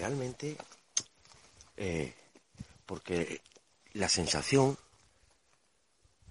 [0.00, 0.56] Realmente,
[1.76, 2.14] eh,
[2.86, 3.42] porque
[3.92, 4.78] la sensación,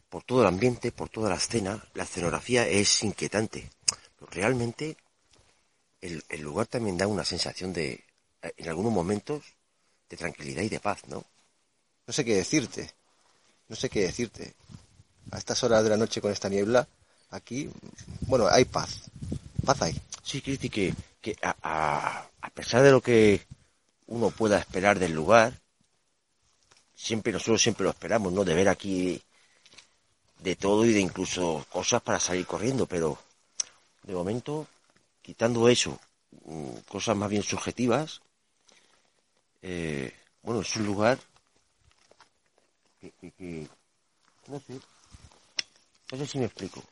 [0.10, 3.70] por todo el ambiente, por toda la escena, la escenografía es inquietante.
[4.18, 4.98] Pero realmente,
[6.02, 8.04] el, el lugar también da una sensación de,
[8.42, 9.44] eh, en algunos momentos,
[10.10, 11.24] de tranquilidad y de paz, ¿no?
[12.08, 12.90] No sé qué decirte,
[13.68, 14.56] no sé qué decirte.
[15.30, 16.88] A estas horas de la noche con esta niebla,
[17.30, 17.70] aquí,
[18.22, 19.12] bueno, hay paz.
[19.64, 20.02] Paz hay.
[20.24, 23.46] Sí, decir que, que a, a- a pesar de lo que
[24.10, 25.53] uno pueda esperar del lugar,
[26.95, 28.43] siempre nosotros siempre lo esperamos, ¿no?
[28.43, 29.22] De ver aquí
[30.39, 33.18] de todo y de incluso cosas para salir corriendo, pero
[34.03, 34.68] de momento,
[35.22, 35.99] quitando eso,
[36.45, 38.22] mm, cosas más bien subjetivas,
[39.62, 41.20] eh, bueno, es un lugar
[42.99, 43.68] que, que- que-
[44.47, 44.74] no sé,
[46.12, 46.84] no sé si me explico.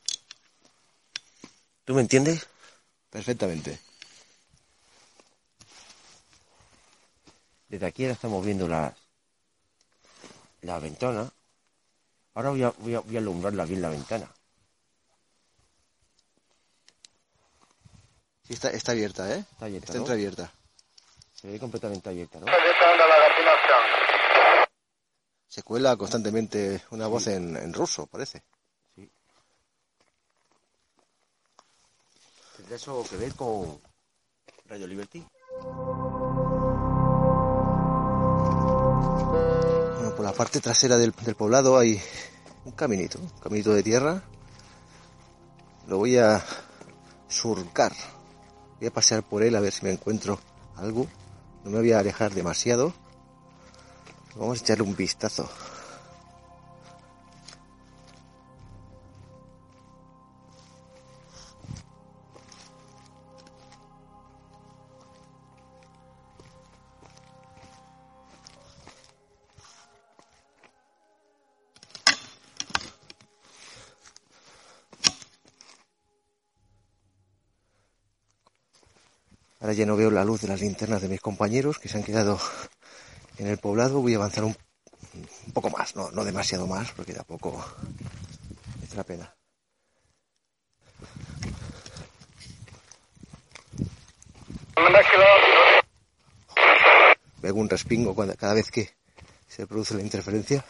[1.84, 2.46] ¿Tú me entiendes?
[3.10, 3.78] Perfectamente.
[7.68, 8.94] Desde aquí ahora estamos viendo la,
[10.62, 11.30] la ventana.
[12.34, 14.32] Ahora voy a, voy, a, voy a alumbrarla bien la ventana.
[18.44, 19.44] Sí, está, está abierta, ¿eh?
[19.52, 20.00] Está abierta, Está ¿no?
[20.00, 20.52] entreabierta.
[21.34, 22.46] Se ve completamente abierta, ¿no?
[25.46, 28.42] Se cuela constantemente una voz en, en ruso, parece.
[32.56, 33.80] ¿Tendrá eso que ver con
[34.66, 35.26] Radio Liberty?
[40.28, 41.98] La parte trasera del, del poblado hay
[42.66, 44.22] un caminito, un caminito de tierra.
[45.86, 46.44] Lo voy a
[47.26, 47.94] surcar.
[48.78, 50.38] Voy a pasear por él a ver si me encuentro
[50.76, 51.06] algo.
[51.64, 52.92] No me voy a alejar demasiado.
[54.36, 55.48] Vamos a echarle un vistazo.
[79.72, 82.40] Ya no veo la luz de las linternas de mis compañeros que se han quedado
[83.38, 84.56] en el poblado voy a avanzar un,
[85.52, 87.64] poco más, no, demasiado más, porque tampoco
[88.82, 89.34] es la pena.
[97.40, 98.90] Veo un respingo cada vez que
[99.46, 100.64] se produce la interferencia.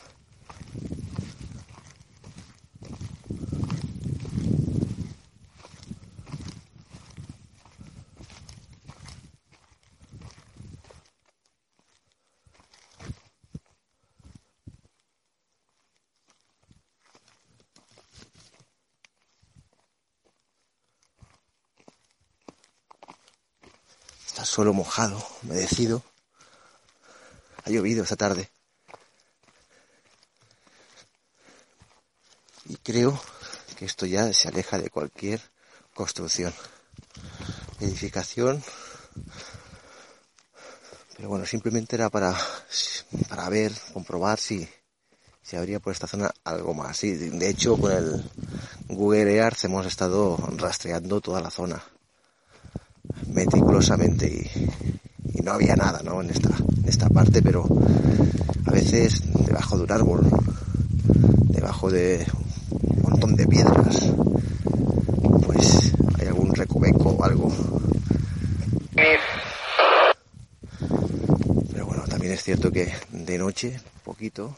[24.38, 26.00] Está suelo mojado, humedecido.
[27.64, 28.48] Ha llovido esta tarde.
[32.66, 33.20] Y creo
[33.76, 35.40] que esto ya se aleja de cualquier
[35.92, 36.54] construcción,
[37.80, 38.62] edificación.
[41.16, 42.32] Pero bueno, simplemente era para,
[43.28, 44.68] para ver, comprobar si,
[45.42, 46.96] si habría por esta zona algo más.
[46.96, 48.30] Sí, de hecho, con el
[48.86, 51.82] Google Earth hemos estado rastreando toda la zona
[53.38, 56.20] meticulosamente y, no había nada ¿no?
[56.20, 57.64] en, esta, en esta parte, pero
[58.66, 60.20] a veces debajo de un árbol,
[61.44, 62.26] debajo de
[62.96, 64.12] un montón de piedras,
[65.46, 67.52] pues hay algún recoveco o algo.
[71.72, 74.56] Pero bueno, también es cierto que de noche, poquito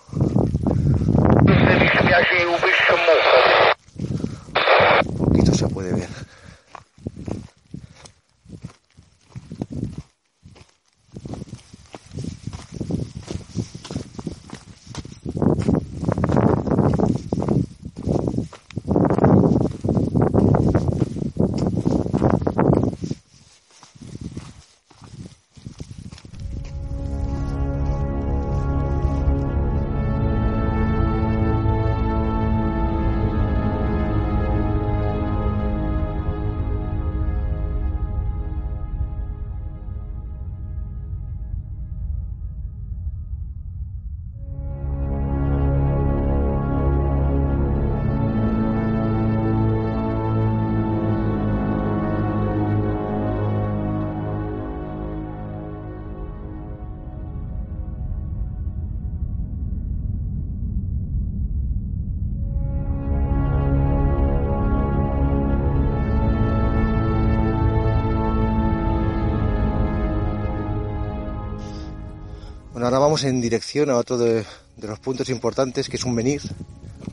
[73.11, 74.45] vamos en dirección a otro de,
[74.81, 76.43] los puntos importantes, que es un menir,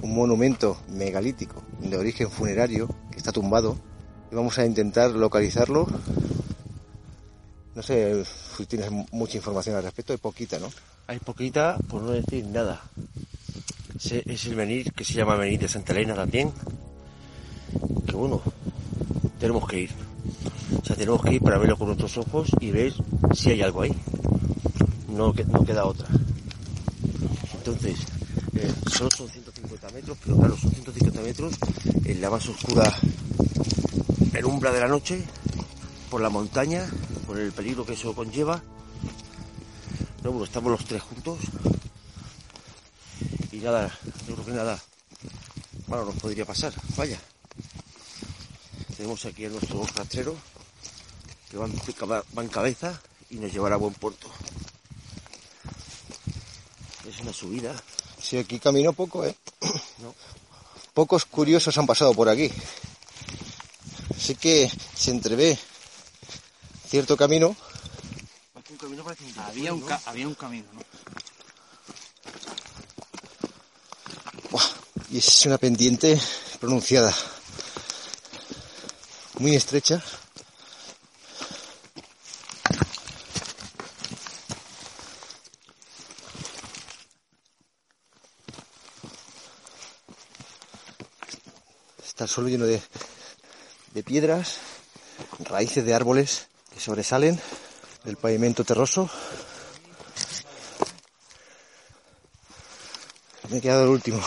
[0.03, 3.79] un monumento megalítico de origen funerario que está tumbado.
[4.31, 5.87] Y vamos a intentar localizarlo.
[7.73, 10.67] No sé si tienes mucha información al respecto, hay poquita, ¿no?
[11.07, 12.79] Hay poquita, por no decir nada.
[13.95, 16.51] Es el venir que se llama venir de Santa Elena también.
[18.05, 18.43] Que bueno,
[19.39, 19.89] tenemos que ir.
[20.79, 22.93] O sea, tenemos que ir para verlo con nuestros ojos y ver
[23.33, 23.95] si hay algo ahí.
[25.07, 26.07] No, no queda otra.
[27.53, 27.97] Entonces,
[28.55, 31.53] eh, solo son 150 metros, pero claro, son 150 metros
[32.05, 32.93] en la más oscura
[34.31, 35.23] penumbra de la noche,
[36.09, 36.85] por la montaña,
[37.25, 38.61] por el peligro que eso conlleva.
[40.23, 41.39] No, bueno, estamos los tres juntos.
[43.51, 43.91] Y nada,
[44.27, 44.79] yo creo que nada.
[45.87, 47.19] Bueno, nos podría pasar, vaya.
[48.97, 50.35] Tenemos aquí a nuestro rastrero,
[51.49, 52.99] que va en, pica- va en cabeza
[53.29, 54.26] y nos llevará a buen puerto.
[57.27, 57.75] Una subida.
[58.23, 59.35] Sí, aquí camino poco, ¿eh?
[59.99, 60.15] No.
[60.93, 62.49] Pocos curiosos han pasado por aquí.
[64.15, 65.59] Así que se entrevé
[66.89, 67.53] cierto camino.
[68.69, 70.79] Un camino parece un Había un, ca- había un camino, ¿no?
[74.49, 74.63] Buah,
[75.11, 76.17] y es una pendiente
[76.61, 77.13] pronunciada.
[79.39, 80.01] Muy estrecha.
[92.27, 92.81] Está solo lleno de,
[93.93, 94.57] de piedras,
[95.45, 97.39] raíces de árboles que sobresalen
[98.03, 99.09] del pavimento terroso.
[103.49, 104.21] Me he quedado el último.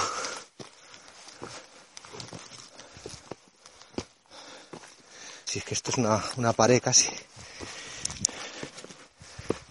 [5.44, 7.11] Si es que esto es una, una pared casi.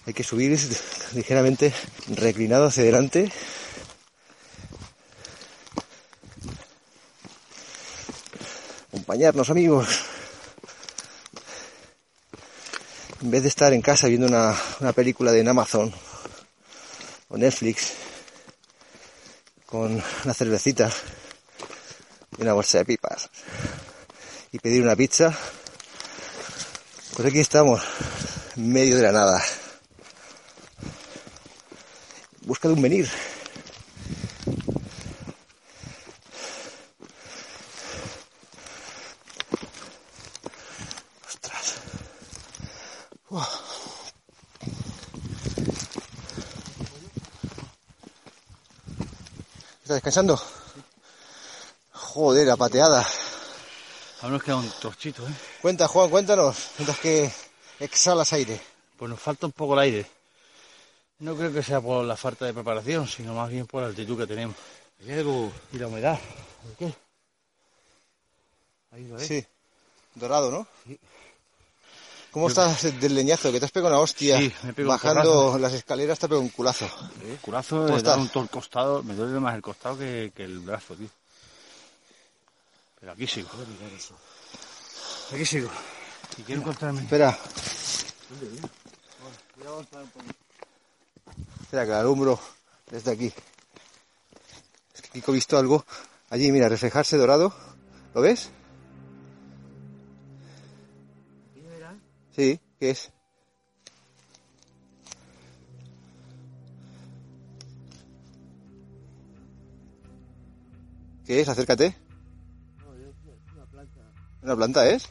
[0.06, 0.56] Hay que subir
[1.14, 1.74] ligeramente
[2.10, 3.32] reclinado hacia adelante.
[9.20, 10.06] Acompañarnos amigos.
[13.22, 15.94] En vez de estar en casa viendo una, una película de en Amazon
[17.28, 17.96] con Netflix,
[19.66, 20.90] con una cervecita
[22.38, 23.30] y una bolsa de pipas
[24.54, 25.38] y pedir una pizza,
[27.18, 27.84] pues aquí estamos,
[28.56, 29.44] en medio de la nada.
[32.44, 33.10] Busca de un venir.
[50.10, 50.42] Descansando?
[51.92, 53.06] Joder, la pateada.
[54.22, 55.32] Aún nos queda un torchito, ¿eh?
[55.62, 56.72] Cuenta, Juan, cuéntanos.
[56.78, 57.32] Mientras que
[57.80, 58.60] exhalas aire.
[58.98, 60.06] Pues nos falta un poco el aire.
[61.20, 64.18] No creo que sea por la falta de preparación, sino más bien por la altitud
[64.18, 64.56] que tenemos.
[65.00, 66.20] Y la humedad.
[66.64, 66.94] ¿De qué?
[68.92, 69.28] Ahí lo ves.
[69.28, 69.46] Sí.
[70.16, 70.68] Dorado, ¿no?
[72.32, 73.52] ¿Cómo estás del leñazo?
[73.52, 74.38] Que te has pegado una hostia.
[74.38, 75.58] Sí, me he Bajando porrazo.
[75.60, 76.86] las escaleras te has pegado un culazo.
[77.24, 78.14] Eh, curazo ¿Cómo de estás?
[78.14, 79.04] dar un todo el costado.
[79.04, 81.08] Me duele más el costado que, que el brazo, tío.
[83.00, 83.50] Pero aquí sigo.
[85.34, 85.70] Aquí sigo.
[86.38, 87.02] Y quiero encontrarme.
[87.02, 87.38] Espera.
[91.62, 92.40] Espera, que alumbro
[92.92, 93.34] desde aquí.
[94.94, 95.86] Es que Kiko ha visto algo.
[96.30, 97.54] Allí, mira, reflejarse dorado.
[98.14, 98.50] ¿Lo ves?
[102.40, 103.12] Sí, ¿qué es?
[111.26, 111.50] ¿Qué es?
[111.50, 111.98] Acércate.
[114.42, 115.10] ¿Una planta es?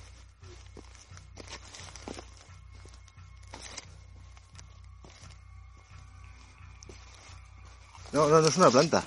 [8.15, 9.05] No, no, no es una planta.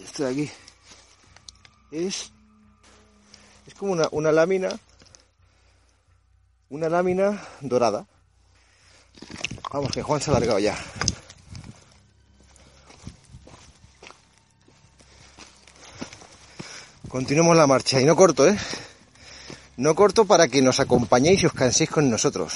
[0.00, 0.50] Esto de aquí.
[1.90, 2.30] Es.
[3.66, 4.68] Es como una, una lámina.
[6.68, 8.06] Una lámina dorada.
[9.72, 10.76] Vamos, que Juan se ha alargado ya.
[17.08, 18.00] Continuemos la marcha.
[18.00, 18.58] Y no corto, ¿eh?
[19.76, 22.54] No corto para que nos acompañéis y os canséis con nosotros.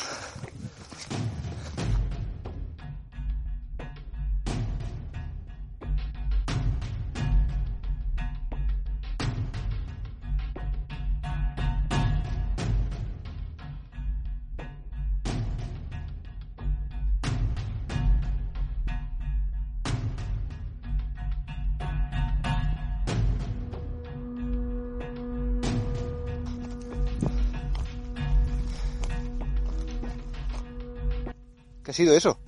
[32.01, 32.38] Sido eso?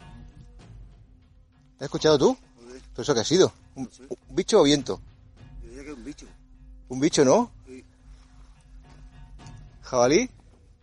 [1.79, 2.37] ¿Te has escuchado tú?
[2.93, 3.53] ¿Pero eso qué ha sido?
[3.75, 5.01] ¿Un, un bicho o viento?
[5.63, 6.27] Yo diría que es un bicho.
[6.89, 7.51] ¿Un bicho, no?
[7.67, 7.85] Sí.
[9.83, 10.31] ¿Jabalí?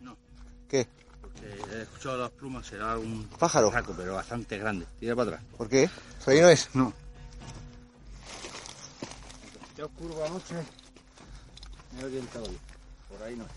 [0.01, 0.15] No.
[0.67, 0.87] ¿Qué?
[1.21, 3.71] Porque he escuchado las plumas, será un ¿Pájaro?
[3.71, 4.85] saco, pero bastante grande.
[4.99, 5.43] Tira para atrás.
[5.57, 5.89] ¿Por qué?
[6.23, 6.69] ¿Por ahí no es?
[6.75, 6.93] No.
[9.77, 10.55] Ya oscuro por la noche.
[11.95, 12.57] Me he orientado yo.
[13.09, 13.49] Por ahí no es.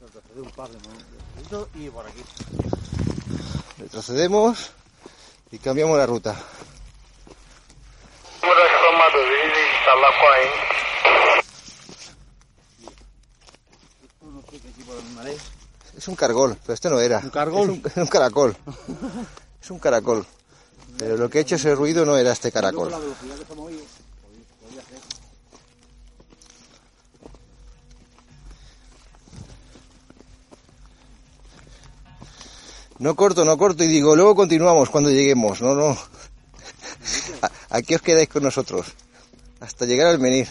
[0.00, 2.20] Retrocedí un par de momentos y por aquí.
[3.92, 4.70] Retrocedemos
[5.50, 6.34] y cambiamos la ruta.
[14.02, 16.08] Esto no sé qué tipo de animal es.
[16.08, 17.18] Un cargol, pero este no era.
[17.18, 17.62] ¿Un cargol?
[17.64, 18.56] Es un, es un caracol.
[19.62, 20.26] Es un caracol.
[20.98, 22.90] Pero lo que ha hecho ese ruido no era este caracol.
[33.02, 35.60] No corto, no corto y digo, luego continuamos cuando lleguemos.
[35.60, 35.98] No, no.
[37.70, 38.86] Aquí os quedáis con nosotros.
[39.58, 40.46] Hasta llegar al menir.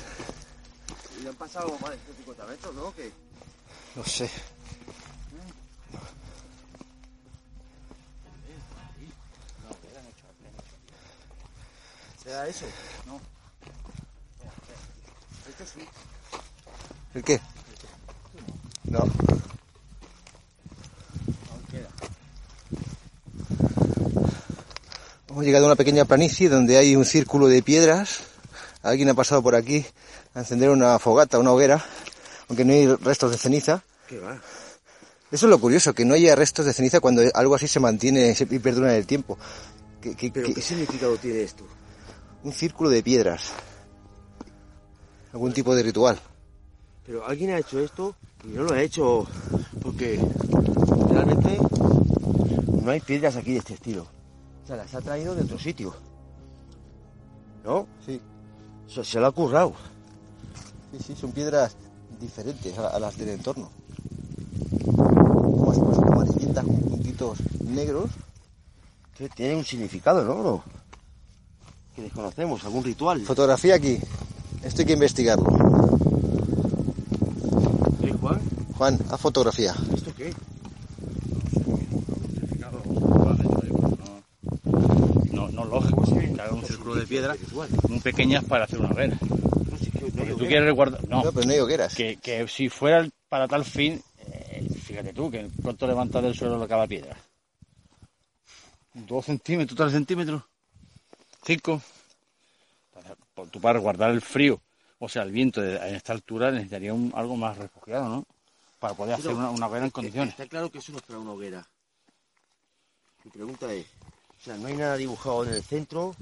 [1.24, 2.94] Y han pasado más de 150 metros, ¿no?
[2.94, 3.10] Que
[3.96, 4.30] No sé.
[12.26, 12.66] ¿Era eso?
[17.14, 17.40] ¿El qué?
[18.84, 19.06] No.
[25.32, 28.20] Hemos llegado a una pequeña planicie donde hay un círculo de piedras.
[28.84, 29.86] Alguien ha pasado por aquí
[30.34, 31.84] a encender una fogata, una hoguera,
[32.50, 33.82] aunque no hay restos de ceniza.
[34.10, 34.42] ¿Qué va?
[35.32, 38.36] Eso es lo curioso, que no haya restos de ceniza cuando algo así se mantiene
[38.38, 39.38] y perdura en el tiempo.
[40.02, 41.66] Que- que- ¿Pero que- qué significado tiene esto?
[42.44, 43.52] un círculo de piedras.
[45.32, 46.20] Algún tipo de ritual.
[47.06, 49.28] Pero alguien ha hecho esto y no lo ha hecho
[49.82, 50.20] porque
[51.10, 51.58] realmente
[52.84, 54.08] no hay piedras aquí de este estilo.
[54.64, 55.94] O sea, las ha traído de otro sitio.
[57.64, 57.88] ¿No?
[58.06, 58.22] Sí.
[58.88, 59.74] Se lo ha currado.
[60.92, 61.76] Sí, sí, son piedras
[62.20, 63.70] diferentes a, a las del entorno.
[64.86, 68.10] Como así, pues, como amarillentas con puntitos negros.
[69.36, 70.36] Tiene un significado, ¿no?
[70.36, 70.64] bro?
[71.96, 73.22] Que desconocemos, algún ritual.
[73.22, 74.00] Fotografía aquí.
[74.64, 75.48] Esto hay que investigarlo.
[78.02, 78.42] ¿Eh, Juan?
[78.78, 79.76] Juan, haz fotografía.
[79.94, 80.34] ¿Esto qué?
[85.62, 86.02] No, lógico,
[86.52, 87.36] un círculo de piedra
[87.88, 89.18] muy pequeñas para hacer una hoguera.
[89.20, 91.08] Porque tú quieres resguardar.
[91.08, 91.94] No, pero no hay hogueras.
[91.94, 96.68] que, que si fuera para tal fin, eh, fíjate tú, que cuánto levantas del suelo
[96.68, 97.16] cada piedra.
[98.94, 100.42] ¿Dos centímetros, tres centímetros?
[101.46, 101.82] ¿Cinco?
[102.94, 104.60] Para- por- Tú para guardar el frío,
[105.00, 108.26] o sea, el viento de- en esta altura necesitaría un- algo más refugiado, ¿no?
[108.80, 110.30] Para poder hacer una, una hoguera en eh, condiciones.
[110.32, 111.66] Está claro que eso no es para una hoguera.
[113.24, 113.86] Mi pregunta es,
[114.42, 116.16] o sea, no hay nada dibujado en el centro,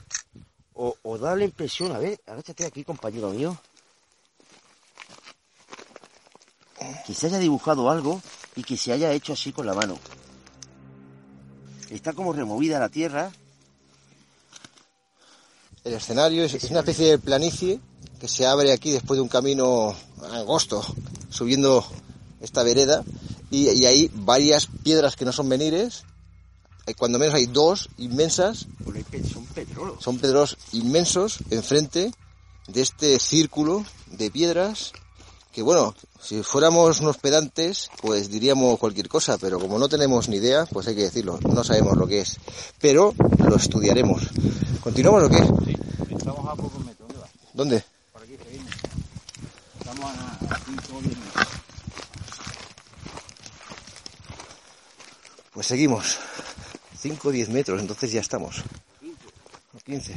[0.73, 3.57] o, da la impresión, a ver, agáchate aquí, compañero mío,
[7.05, 8.21] que se haya dibujado algo
[8.55, 9.97] y que se haya hecho así con la mano.
[11.89, 13.31] Está como removida la tierra,
[15.85, 17.79] El escenario es, una especie de planicie
[18.19, 19.95] que se abre aquí después de un camino
[20.31, 20.85] angosto,
[21.29, 21.85] subiendo
[22.41, 23.03] esta vereda,
[23.49, 26.03] y, hay varias piedras que no son menires,
[26.95, 28.67] cuando menos hay dos inmensas,
[29.31, 30.03] son pedrolos.
[30.03, 32.11] son pedros inmensos enfrente
[32.67, 34.93] de este círculo de piedras
[35.51, 40.37] que bueno, si fuéramos unos pedantes, pues diríamos cualquier cosa, pero como no tenemos ni
[40.37, 42.37] idea, pues hay que decirlo, no sabemos lo que es,
[42.79, 44.27] pero lo estudiaremos.
[44.81, 45.43] ¿Continuamos o qué?
[45.65, 45.75] Sí,
[46.15, 47.07] estamos a pocos metros.
[47.09, 47.29] ¿Dónde vas?
[47.53, 47.83] ¿Dónde?
[48.13, 48.71] Por aquí, seguimos.
[49.79, 51.47] Estamos a 5 o 10 metros.
[55.53, 56.19] Pues seguimos.
[57.01, 58.61] 5 o 10 metros, entonces ya estamos.
[59.85, 60.13] 15.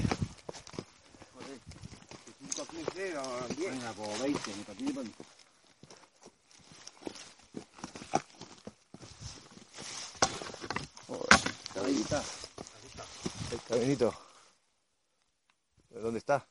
[3.56, 5.12] Venga, como 20, me participan.
[11.84, 12.22] Ahí está.
[13.50, 14.14] El caminito.
[15.88, 16.46] ¿Pero ¿Dónde está?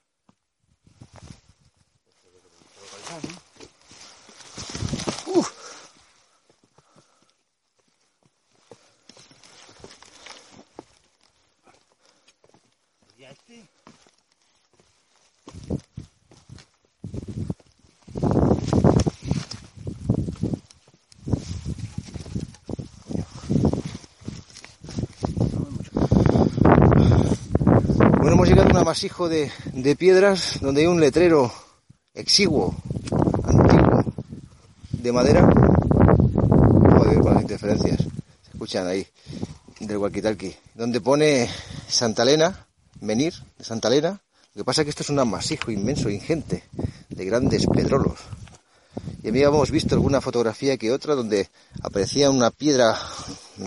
[28.81, 31.53] Amasijo de, de piedras donde hay un letrero
[32.15, 32.75] exiguo,
[33.43, 34.03] antiguo,
[34.91, 35.47] de madera.
[36.97, 37.99] Joder, con las interferencias.
[37.99, 39.05] Se escuchan ahí,
[39.79, 40.23] del walkie
[40.73, 41.47] Donde pone
[41.87, 42.65] Santa Elena,
[42.99, 44.19] venir de Santa Elena.
[44.55, 46.63] Lo que pasa es que esto es un amasijo inmenso, ingente,
[47.09, 48.19] de grandes pedrolos.
[49.21, 51.49] Y habíamos visto alguna fotografía que otra donde
[51.83, 52.97] aparecía una piedra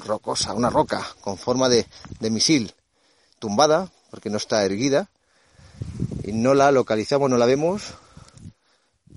[0.05, 1.87] rocosa, una roca con forma de,
[2.19, 2.75] de misil
[3.39, 5.09] tumbada, porque no está erguida,
[6.23, 7.95] y no la localizamos, no la vemos,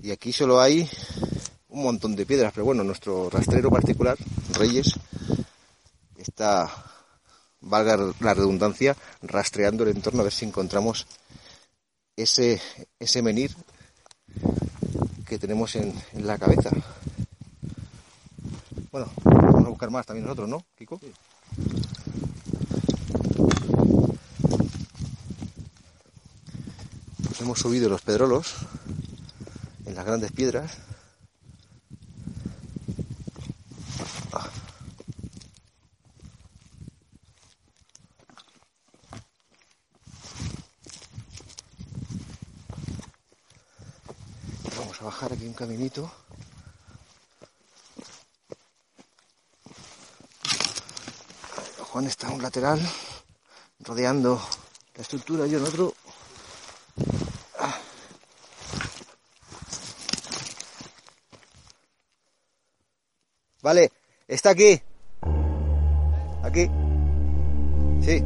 [0.02, 0.90] y aquí solo hay
[1.68, 4.18] un montón de piedras, pero bueno, nuestro rastrero particular,
[4.54, 4.94] Reyes,
[6.16, 6.68] está,
[7.60, 11.06] valga la redundancia, rastreando el entorno a ver si encontramos
[12.16, 12.60] ese,
[12.98, 13.54] ese menir
[15.28, 16.70] que tenemos en, la cabeza.
[18.90, 20.98] Bueno, vamos a buscar más también nosotros, ¿no, Kiko?
[27.48, 28.56] Hemos subido los pedrolos
[29.86, 30.76] en las grandes piedras.
[44.76, 46.12] Vamos a bajar aquí un caminito.
[51.78, 52.78] Juan está en un lateral,
[53.80, 54.38] rodeando
[54.96, 55.94] la estructura, yo en otro.
[63.60, 63.92] Vale,
[64.38, 64.80] está aquí.
[66.44, 66.70] Aquí.
[68.00, 68.22] Sí.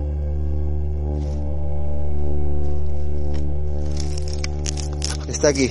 [5.26, 5.70] Está aquí.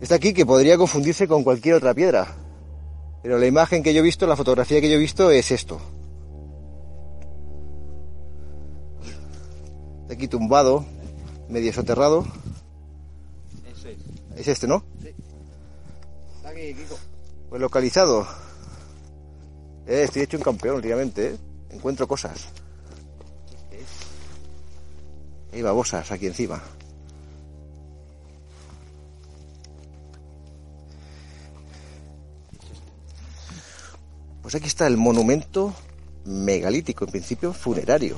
[0.00, 2.36] Está aquí que podría confundirse con cualquier otra piedra.
[3.22, 5.80] Pero la imagen que yo he visto, la fotografía que yo he visto es esto.
[10.02, 10.84] Está aquí tumbado,
[11.48, 12.24] medio soterrado.
[14.36, 14.91] Es este, ¿no?
[17.48, 18.26] Pues localizado.
[19.86, 21.36] Eh, estoy hecho un campeón últimamente, ¿eh?
[21.70, 22.48] Encuentro cosas.
[25.52, 26.62] Hay babosas aquí encima.
[34.40, 35.74] Pues aquí está el monumento
[36.24, 38.16] megalítico, en principio funerario.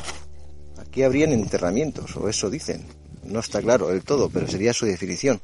[0.78, 2.86] Aquí habrían enterramientos, o eso dicen.
[3.24, 5.40] No está claro del todo, pero sería su definición.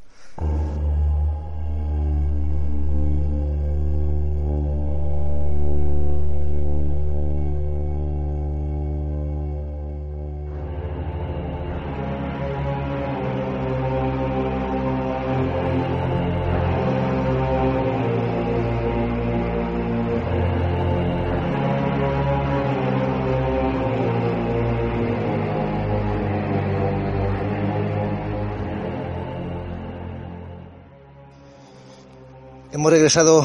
[33.10, 33.44] Regresado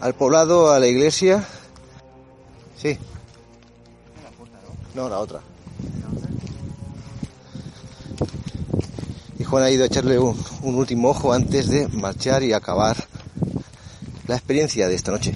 [0.00, 1.46] al poblado, a la iglesia.
[2.78, 2.98] Sí.
[4.94, 5.40] No, la otra.
[9.38, 12.96] Y Juan ha ido a echarle un, un último ojo antes de marchar y acabar
[14.28, 15.34] la experiencia de esta noche.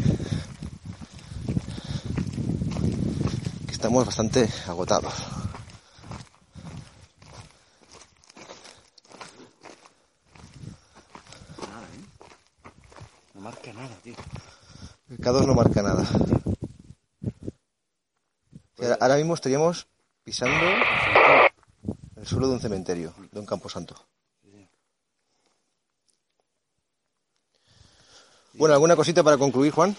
[3.67, 5.13] Que estamos bastante agotados.
[13.35, 14.15] No marca nada, tío.
[15.27, 16.07] El K2 no marca nada.
[18.79, 19.89] O sea, ahora mismo estaríamos
[20.23, 20.65] pisando
[22.15, 23.97] el suelo de un cementerio, de un camposanto.
[28.55, 29.97] Bueno, ¿alguna cosita para concluir, Juan?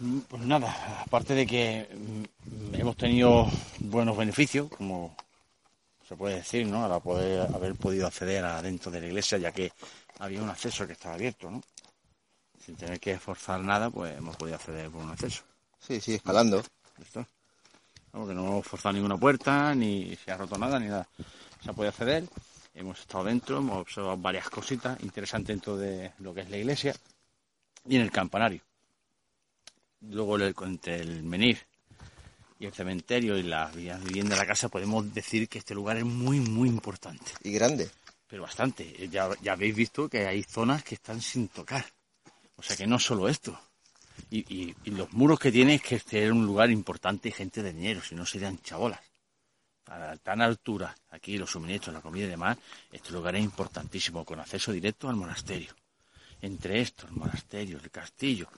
[0.00, 3.46] Mm, Pues nada, aparte de que mm, hemos tenido
[3.78, 5.14] buenos beneficios, como
[6.08, 6.84] se puede decir, ¿no?
[6.84, 9.72] Al poder haber podido acceder adentro de la iglesia, ya que
[10.18, 11.62] había un acceso que estaba abierto, ¿no?
[12.68, 15.42] Sin tener que esforzar nada, pues hemos podido acceder por un acceso.
[15.78, 16.62] Sí, sí, escalando.
[16.98, 17.26] ¿Listo?
[18.12, 21.08] Vamos, que no hemos forzado ninguna puerta, ni se ha roto nada, ni nada.
[21.64, 22.28] Se ha podido acceder,
[22.74, 26.94] hemos estado dentro, hemos observado varias cositas interesantes dentro de lo que es la iglesia
[27.86, 28.60] y en el campanario.
[30.02, 31.58] Luego entre el menir
[32.58, 36.04] y el cementerio y la vivienda de la casa podemos decir que este lugar es
[36.04, 37.32] muy, muy importante.
[37.44, 37.88] Y grande.
[38.26, 39.08] Pero bastante.
[39.08, 41.86] Ya, ya habéis visto que hay zonas que están sin tocar.
[42.58, 43.58] O sea que no solo esto.
[44.30, 47.72] Y, los muros que tiene es que este era un lugar importante y gente de
[47.72, 49.00] dinero, si no serían chabolas.
[49.86, 52.58] A tan altura, aquí los suministros, la comida y demás,
[52.92, 55.72] este lugar es importantísimo, con acceso directo al monasterio.
[56.42, 58.48] Entre estos, el monasterio, el castillo,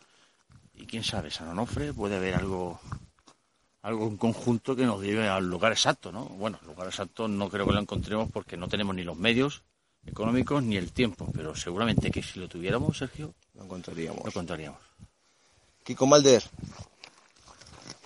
[0.74, 2.80] y quién sabe, San Onofre puede haber algo,
[3.82, 6.24] algo en conjunto que nos lleve al lugar exacto, ¿no?
[6.24, 9.62] Bueno, el lugar exacto no creo que lo encontremos porque no tenemos ni los medios
[10.06, 14.22] económicos ni el tiempo, pero seguramente que si lo tuviéramos, Sergio, Lo encontraríamos.
[14.22, 14.80] lo encontraríamos.
[15.84, 16.42] Kiko Malder.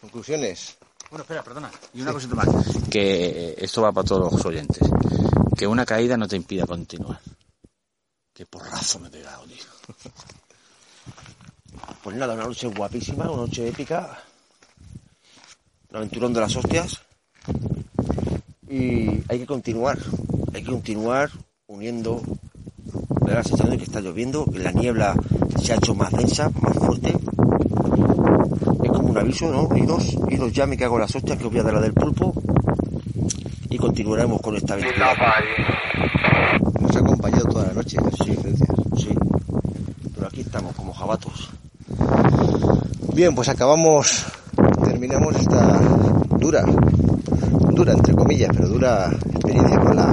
[0.00, 0.76] Conclusiones.
[1.10, 1.70] Bueno, espera, perdona.
[1.92, 2.48] Y una cosita más.
[2.90, 4.88] Que esto va para todos los oyentes.
[5.56, 7.20] Que una caída no te impida continuar.
[8.32, 9.64] Qué porrazo me he pegado, tío.
[12.02, 14.22] Pues nada, una noche guapísima, una noche épica.
[15.90, 17.00] Un aventurón de las hostias.
[18.68, 19.98] Y hay que continuar.
[20.52, 21.30] Hay que continuar
[21.74, 22.22] uniendo.
[23.26, 25.14] La sensación de que está lloviendo, la niebla
[25.60, 27.16] se ha hecho más densa, más fuerte.
[28.82, 29.76] Es como un aviso, ¿no?
[29.76, 31.94] Idos, idos ya me cago en las hostias que os voy a dar la del
[31.94, 32.32] pulpo.
[33.70, 35.14] Y continuaremos con esta aventura.
[36.80, 37.96] Nos ha acompañado toda la noche.
[38.24, 38.38] Sí,
[38.96, 39.08] sí.
[40.14, 41.50] Pero aquí estamos como jabatos.
[43.14, 44.26] Bien, pues acabamos,
[44.84, 45.80] terminamos esta
[46.38, 46.64] dura,
[47.70, 49.10] dura entre comillas, pero dura
[49.58, 50.06] con la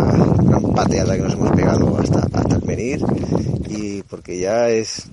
[0.43, 2.99] gran pateada que nos hemos pegado hasta, hasta el venir
[3.69, 5.09] y porque ya es,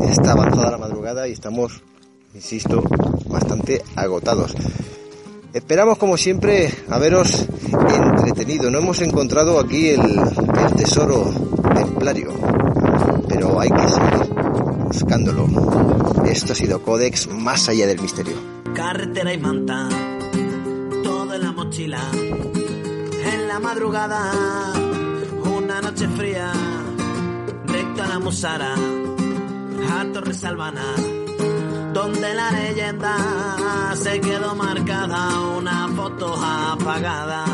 [0.00, 1.82] está avanzada la madrugada y estamos,
[2.34, 2.82] insisto,
[3.28, 4.54] bastante agotados.
[5.52, 8.70] Esperamos como siempre haberos entretenido.
[8.70, 11.32] No hemos encontrado aquí el, el tesoro
[11.74, 12.32] templario,
[13.28, 14.34] pero hay que seguir
[14.84, 15.46] buscándolo.
[16.26, 18.34] Esto ha sido Codex más allá del misterio.
[18.74, 19.88] carretera y manta,
[21.02, 22.00] todo en la mochila.
[23.60, 24.32] Madrugada,
[25.44, 26.52] una noche fría,
[27.66, 30.94] recto a la Musara, a Torres Albana,
[31.92, 33.16] donde la leyenda
[33.96, 37.44] se quedó marcada, una foto apagada,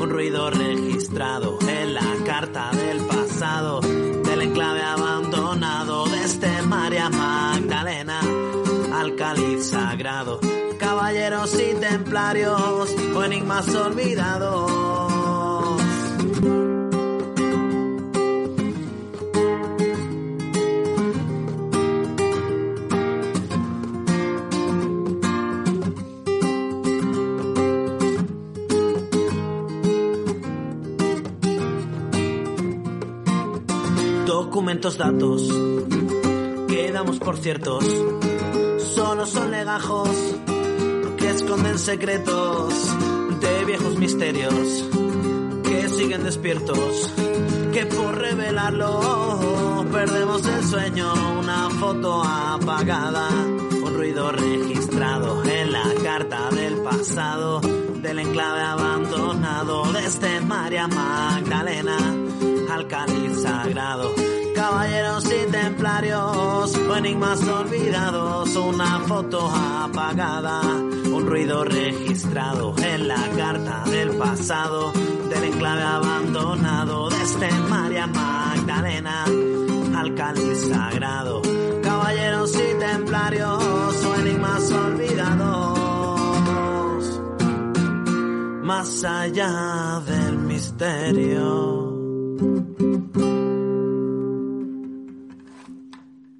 [0.00, 8.20] un ruido registrado en la carta del pasado, del enclave abandonado desde María Magdalena
[8.92, 10.40] al cáliz sagrado,
[10.78, 15.13] caballeros y templarios o enigmas olvidados.
[34.74, 37.84] Documentos, datos, quedamos por ciertos,
[38.78, 40.10] solo son legajos
[41.16, 42.74] que esconden secretos
[43.40, 44.84] de viejos misterios
[45.62, 47.12] que siguen despiertos,
[47.72, 56.50] que por revelarlo perdemos el sueño, una foto apagada, un ruido registrado en la carta
[56.50, 61.96] del pasado, del enclave abandonado desde María Magdalena
[62.72, 64.33] al cáliz sagrado.
[64.74, 73.84] Caballeros y templarios, o enigmas olvidados, una foto apagada, un ruido registrado en la carta
[73.88, 74.92] del pasado,
[75.30, 79.24] del enclave abandonado desde María Magdalena
[79.96, 81.40] al cáliz sagrado.
[81.80, 85.78] Caballeros y templarios, o enigmas olvidados,
[88.64, 91.94] más allá del misterio.